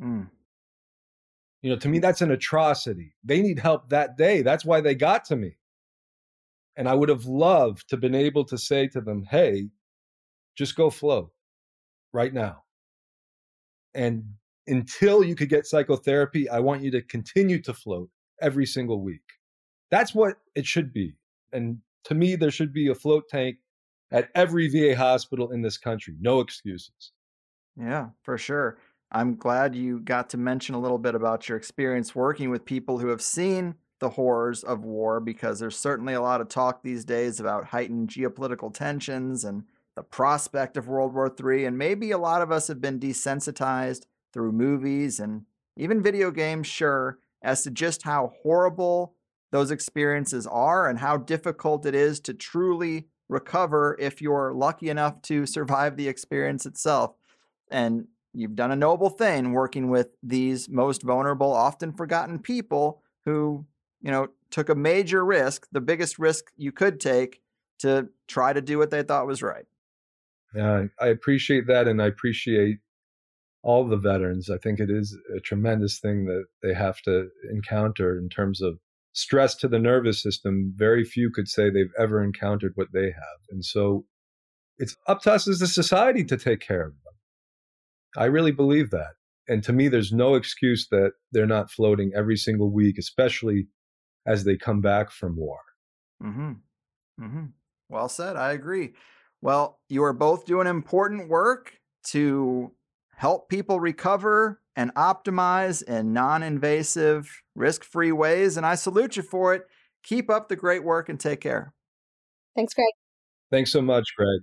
[0.00, 0.28] Mm.
[1.62, 2.02] You know, to me, mm.
[2.02, 3.14] that's an atrocity.
[3.24, 4.42] They need help that day.
[4.42, 5.56] That's why they got to me.
[6.76, 9.68] And I would have loved to been able to say to them, hey,
[10.56, 11.30] just go float
[12.12, 12.62] right now.
[13.94, 14.24] And
[14.66, 18.08] until you could get psychotherapy, I want you to continue to float
[18.40, 19.22] every single week.
[19.90, 21.16] That's what it should be.
[21.52, 23.56] And to me, there should be a float tank
[24.12, 26.14] at every VA hospital in this country.
[26.20, 27.12] No excuses.
[27.76, 28.78] Yeah, for sure.
[29.12, 32.98] I'm glad you got to mention a little bit about your experience working with people
[32.98, 37.04] who have seen the horrors of war because there's certainly a lot of talk these
[37.04, 39.64] days about heightened geopolitical tensions and
[39.96, 41.66] the prospect of World War III.
[41.66, 45.42] And maybe a lot of us have been desensitized through movies and
[45.76, 49.14] even video games, sure, as to just how horrible
[49.50, 55.20] those experiences are and how difficult it is to truly recover if you're lucky enough
[55.22, 57.14] to survive the experience itself.
[57.70, 63.66] And you've done a noble thing working with these most vulnerable, often forgotten people who,
[64.00, 67.40] you know, took a major risk, the biggest risk you could take
[67.80, 69.66] to try to do what they thought was right.
[70.54, 71.86] Yeah, I appreciate that.
[71.86, 72.78] And I appreciate
[73.62, 74.50] all the veterans.
[74.50, 78.78] I think it is a tremendous thing that they have to encounter in terms of
[79.12, 80.72] stress to the nervous system.
[80.76, 83.40] Very few could say they've ever encountered what they have.
[83.50, 84.04] And so
[84.78, 87.09] it's up to us as a society to take care of them.
[88.16, 89.14] I really believe that.
[89.48, 93.66] And to me, there's no excuse that they're not floating every single week, especially
[94.26, 95.58] as they come back from war.
[96.22, 96.52] Mm-hmm.
[97.20, 97.44] Mm-hmm.
[97.88, 98.36] Well said.
[98.36, 98.92] I agree.
[99.42, 101.72] Well, you are both doing important work
[102.08, 102.72] to
[103.16, 108.56] help people recover and optimize in non invasive, risk free ways.
[108.56, 109.62] And I salute you for it.
[110.04, 111.74] Keep up the great work and take care.
[112.54, 112.86] Thanks, Greg.
[113.50, 114.42] Thanks so much, Greg.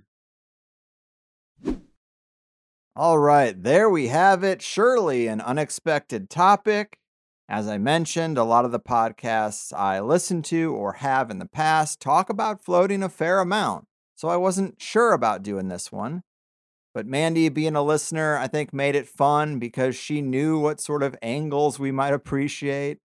[2.98, 4.60] All right, there we have it.
[4.60, 6.98] Surely an unexpected topic.
[7.48, 11.46] As I mentioned, a lot of the podcasts I listen to or have in the
[11.46, 16.24] past talk about floating a fair amount so I wasn't sure about doing this one.
[16.92, 21.04] But Mandy, being a listener, I think made it fun because she knew what sort
[21.04, 22.98] of angles we might appreciate.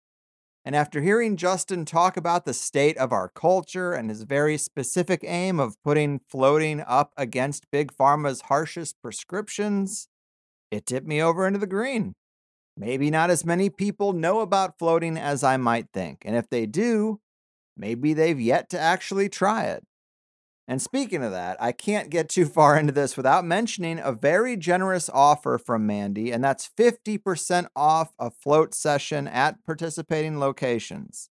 [0.64, 5.24] And after hearing Justin talk about the state of our culture and his very specific
[5.24, 10.08] aim of putting floating up against Big Pharma's harshest prescriptions,
[10.70, 12.14] it tipped me over into the green.
[12.78, 16.22] Maybe not as many people know about floating as I might think.
[16.26, 17.20] And if they do,
[17.76, 19.84] maybe they've yet to actually try it.
[20.68, 24.56] And speaking of that, I can't get too far into this without mentioning a very
[24.56, 31.30] generous offer from Mandy, and that's 50% off a float session at participating locations.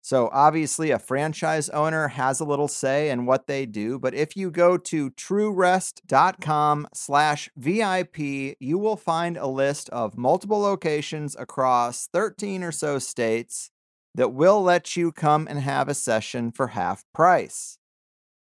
[0.00, 4.36] So obviously a franchise owner has a little say in what they do, but if
[4.36, 8.18] you go to truerest.com slash VIP,
[8.60, 13.70] you will find a list of multiple locations across 13 or so states
[14.14, 17.77] that will let you come and have a session for half price.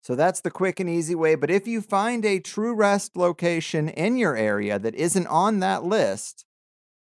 [0.08, 1.34] So that's the quick and easy way.
[1.34, 5.84] But if you find a True Rest location in your area that isn't on that
[5.84, 6.46] list,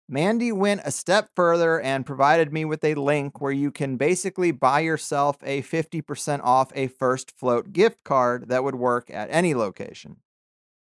[0.07, 4.51] Mandy went a step further and provided me with a link where you can basically
[4.51, 9.55] buy yourself a 50% off a first float gift card that would work at any
[9.55, 10.17] location.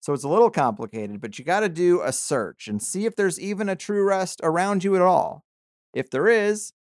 [0.01, 3.15] So it's a little complicated, but you got to do a search and see if
[3.15, 5.45] there's even a True Rest around you at all.
[5.93, 6.73] If there is,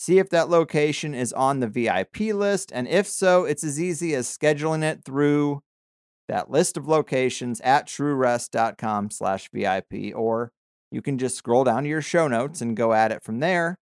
[0.00, 2.72] See if that location is on the VIP list.
[2.72, 5.60] And if so, it's as easy as scheduling it through
[6.26, 10.52] that list of locations at truerest.com slash VIP, or
[10.90, 13.76] you can just scroll down to your show notes and go at it from there.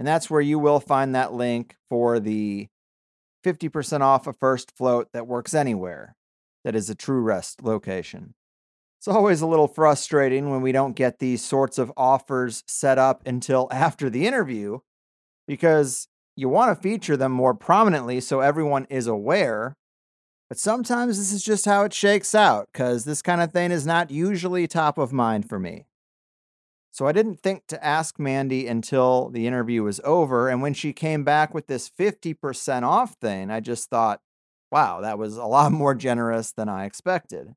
[0.00, 2.66] And that's where you will find that link for the
[3.44, 6.16] 50% off a first float that works anywhere
[6.64, 8.34] that is a True Rest location.
[8.98, 13.22] It's always a little frustrating when we don't get these sorts of offers set up
[13.24, 14.80] until after the interview
[15.46, 19.74] because you want to feature them more prominently so everyone is aware.
[20.48, 23.84] But sometimes this is just how it shakes out, because this kind of thing is
[23.84, 25.86] not usually top of mind for me.
[26.92, 30.48] So I didn't think to ask Mandy until the interview was over.
[30.48, 34.20] And when she came back with this 50% off thing, I just thought,
[34.70, 37.54] wow, that was a lot more generous than I expected.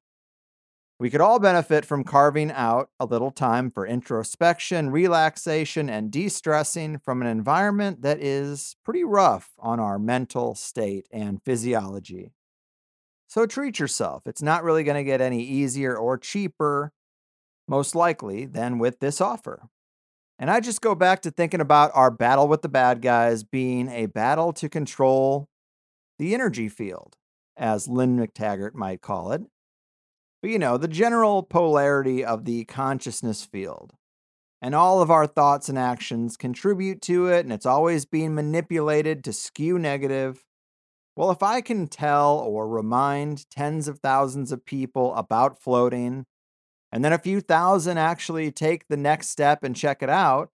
[1.00, 6.28] We could all benefit from carving out a little time for introspection, relaxation, and de
[6.28, 12.34] stressing from an environment that is pretty rough on our mental state and physiology.
[13.28, 14.24] So treat yourself.
[14.26, 16.92] It's not really going to get any easier or cheaper,
[17.66, 19.70] most likely, than with this offer.
[20.38, 23.88] And I just go back to thinking about our battle with the bad guys being
[23.88, 25.48] a battle to control
[26.18, 27.16] the energy field,
[27.56, 29.44] as Lynne McTaggart might call it.
[30.42, 33.94] But you know, the general polarity of the consciousness field.
[34.62, 39.24] And all of our thoughts and actions contribute to it, and it's always being manipulated
[39.24, 40.44] to skew negative.
[41.16, 46.26] Well, if I can tell or remind tens of thousands of people about floating,
[46.92, 50.50] and then a few thousand actually take the next step and check it out,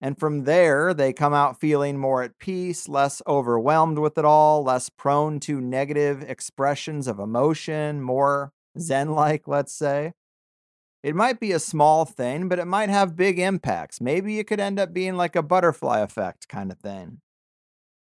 [0.00, 4.62] and from there, they come out feeling more at peace, less overwhelmed with it all,
[4.62, 10.12] less prone to negative expressions of emotion, more Zen like, let's say.
[11.02, 14.00] It might be a small thing, but it might have big impacts.
[14.00, 17.20] Maybe it could end up being like a butterfly effect kind of thing.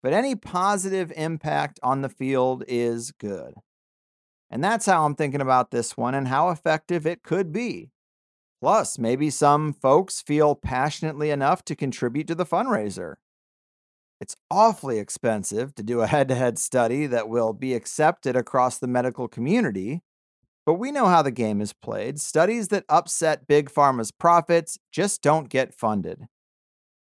[0.03, 3.55] But any positive impact on the field is good.
[4.51, 7.89] And that's how I'm thinking about this one and how effective it could be.
[8.61, 13.15] Plus, maybe some folks feel passionately enough to contribute to the fundraiser.
[14.21, 18.77] It's awfully expensive to do a head to head study that will be accepted across
[18.77, 20.01] the medical community,
[20.65, 22.19] but we know how the game is played.
[22.19, 26.27] Studies that upset Big Pharma's profits just don't get funded.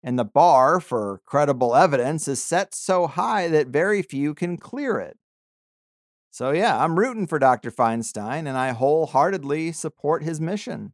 [0.03, 4.99] And the bar for credible evidence is set so high that very few can clear
[4.99, 5.17] it.
[6.31, 7.71] So, yeah, I'm rooting for Dr.
[7.71, 10.93] Feinstein and I wholeheartedly support his mission.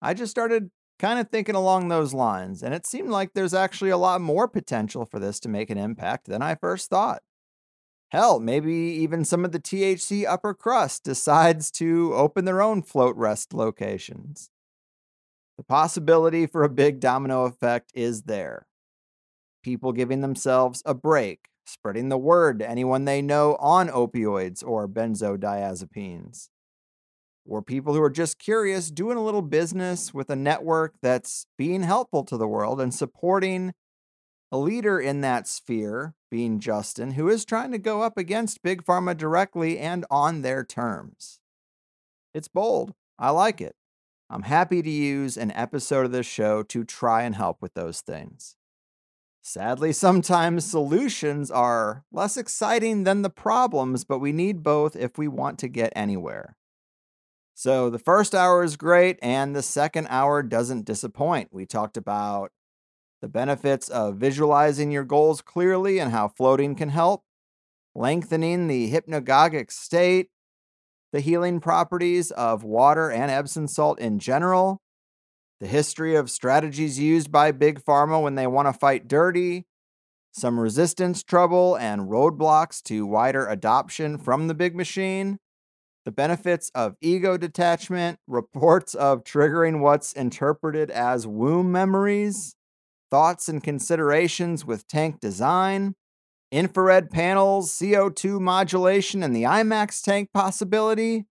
[0.00, 3.90] I just started kind of thinking along those lines, and it seemed like there's actually
[3.90, 7.22] a lot more potential for this to make an impact than I first thought.
[8.10, 13.14] Hell, maybe even some of the THC upper crust decides to open their own float
[13.16, 14.50] rest locations.
[15.56, 18.66] The possibility for a big domino effect is there.
[19.62, 24.88] People giving themselves a break, spreading the word to anyone they know on opioids or
[24.88, 26.48] benzodiazepines.
[27.46, 31.82] Or people who are just curious, doing a little business with a network that's being
[31.82, 33.72] helpful to the world and supporting
[34.52, 38.84] a leader in that sphere, being Justin, who is trying to go up against Big
[38.84, 41.38] Pharma directly and on their terms.
[42.34, 42.94] It's bold.
[43.18, 43.76] I like it.
[44.28, 48.00] I'm happy to use an episode of this show to try and help with those
[48.00, 48.56] things.
[49.42, 55.28] Sadly, sometimes solutions are less exciting than the problems, but we need both if we
[55.28, 56.56] want to get anywhere.
[57.54, 61.48] So the first hour is great, and the second hour doesn't disappoint.
[61.52, 62.52] We talked about
[63.20, 67.24] the benefits of visualizing your goals clearly and how floating can help,
[67.94, 70.28] lengthening the hypnagogic state,
[71.12, 74.80] the healing properties of water and Epsom salt in general,
[75.60, 79.66] the history of strategies used by Big Pharma when they want to fight dirty,
[80.32, 85.38] some resistance trouble and roadblocks to wider adoption from the big machine,
[86.04, 92.54] the benefits of ego detachment, reports of triggering what's interpreted as womb memories,
[93.10, 95.94] thoughts and considerations with tank design,
[96.52, 101.26] infrared panels, CO2 modulation, and the IMAX tank possibility,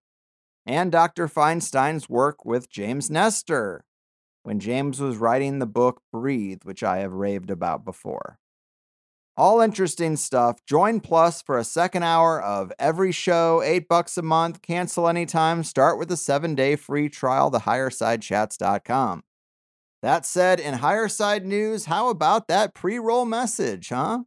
[0.66, 1.28] and Dr.
[1.28, 3.84] Feinstein's work with James Nestor
[4.44, 8.40] when James was writing the book Breathe, which I have raved about before.
[9.38, 10.66] All interesting stuff.
[10.66, 14.62] Join Plus for a second hour of every show, eight bucks a month.
[14.62, 15.64] Cancel anytime.
[15.64, 17.50] Start with a seven day free trial.
[17.50, 19.24] TheHigherSideChats.com.
[20.02, 24.24] That said, in higher side news, how about that pre roll message, huh?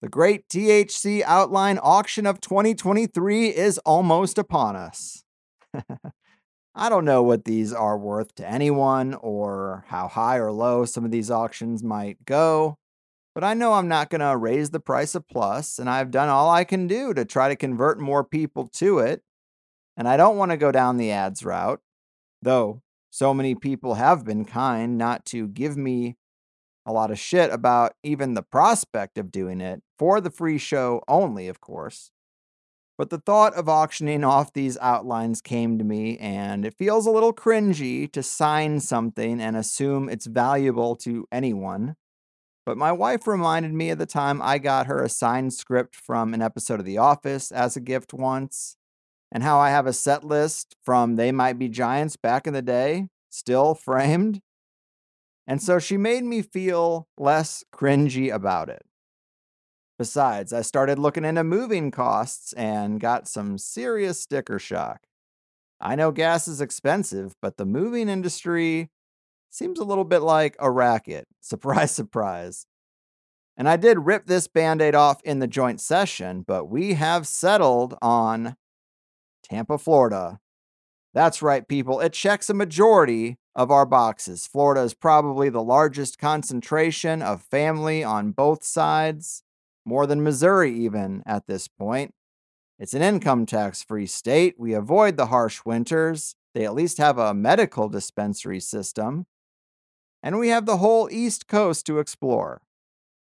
[0.00, 5.24] The great THC outline auction of 2023 is almost upon us.
[6.74, 11.04] I don't know what these are worth to anyone or how high or low some
[11.04, 12.78] of these auctions might go,
[13.34, 16.28] but I know I'm not going to raise the price of Plus, and I've done
[16.28, 19.22] all I can do to try to convert more people to it.
[19.96, 21.80] And I don't want to go down the ads route,
[22.40, 22.82] though
[23.12, 26.16] so many people have been kind not to give me
[26.86, 31.02] a lot of shit about even the prospect of doing it for the free show
[31.06, 32.10] only, of course.
[32.96, 37.10] But the thought of auctioning off these outlines came to me, and it feels a
[37.10, 41.96] little cringy to sign something and assume it's valuable to anyone.
[42.64, 46.32] But my wife reminded me of the time I got her a signed script from
[46.32, 48.78] an episode of The Office as a gift once,
[49.32, 52.62] and how I have a set list from They Might Be Giants back in the
[52.62, 54.40] day, still framed.
[55.46, 58.82] And so she made me feel less cringy about it.
[59.98, 65.06] Besides, I started looking into moving costs and got some serious sticker shock.
[65.80, 68.90] I know gas is expensive, but the moving industry
[69.50, 71.26] seems a little bit like a racket.
[71.40, 72.66] Surprise, surprise.
[73.56, 77.26] And I did rip this band aid off in the joint session, but we have
[77.26, 78.56] settled on
[79.52, 80.40] Tampa, Florida.
[81.12, 82.00] That's right, people.
[82.00, 84.46] It checks a majority of our boxes.
[84.46, 89.42] Florida is probably the largest concentration of family on both sides,
[89.84, 92.14] more than Missouri, even at this point.
[92.78, 94.54] It's an income tax free state.
[94.58, 96.34] We avoid the harsh winters.
[96.54, 99.26] They at least have a medical dispensary system.
[100.22, 102.62] And we have the whole East Coast to explore.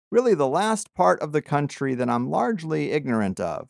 [0.09, 3.69] Really, the last part of the country that I'm largely ignorant of.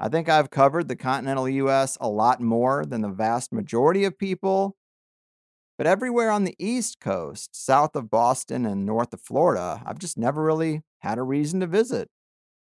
[0.00, 4.18] I think I've covered the continental US a lot more than the vast majority of
[4.18, 4.76] people.
[5.76, 10.18] But everywhere on the East Coast, south of Boston and north of Florida, I've just
[10.18, 12.10] never really had a reason to visit.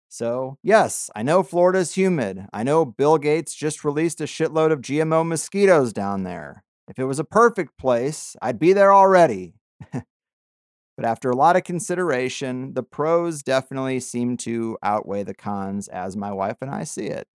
[0.08, 2.46] So, yes, I know Florida's humid.
[2.52, 6.64] I know Bill Gates just released a shitload of GMO mosquitoes down there.
[6.88, 9.54] If it was a perfect place, I'd be there already.
[10.98, 16.16] but after a lot of consideration, the pros definitely seem to outweigh the cons as
[16.16, 17.28] my wife and I see it.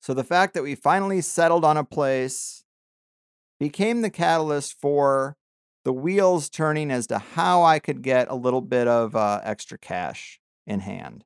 [0.00, 2.64] So the fact that we finally settled on a place
[3.60, 5.36] became the catalyst for
[5.84, 9.78] the wheels turning as to how I could get a little bit of uh, extra
[9.78, 11.22] cash in hand.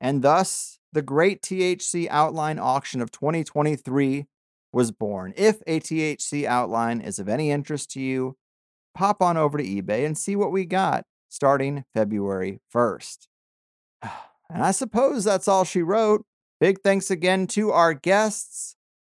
[0.00, 4.24] And thus, the great THC outline auction of 2023
[4.72, 5.34] was born.
[5.36, 8.38] If a THC outline is of any interest to you,
[8.94, 13.26] pop on over to eBay and see what we got starting February 1st.
[14.02, 16.24] And I suppose that's all she wrote.
[16.60, 18.76] Big thanks again to our guests.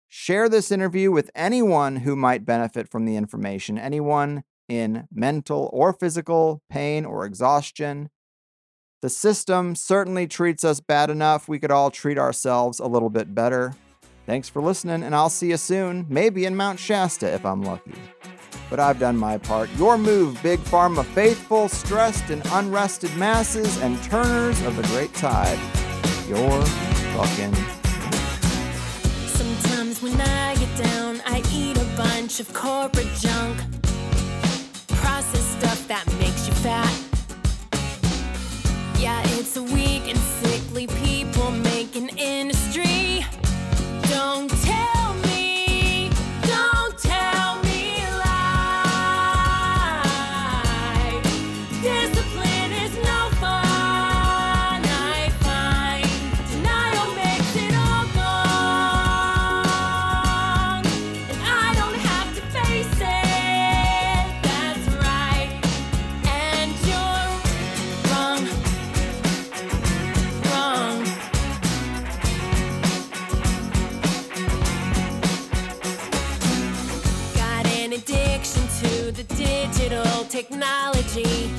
[0.09, 5.93] Share this interview with anyone who might benefit from the information, anyone in mental or
[5.93, 8.11] physical pain or exhaustion.
[9.03, 11.49] The system certainly treats us bad enough.
[11.49, 13.75] We could all treat ourselves a little bit better.
[14.25, 17.93] Thanks for listening, and I'll see you soon, maybe in Mount Shasta if I'm lucky.
[18.71, 19.71] But I've done my part.
[19.77, 25.59] Your move, Big Pharma faithful, stressed, and unrested masses and turners of the great tide.
[26.29, 26.63] Your
[27.15, 27.55] fucking.
[29.29, 33.59] Sometimes when I get down, I eat a bunch of corporate junk.
[34.89, 36.93] Processed stuff that makes you fat.
[38.99, 43.25] Yeah, it's a weak and sickly people making industry.
[81.15, 81.51] Technology.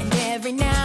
[0.00, 0.81] And every now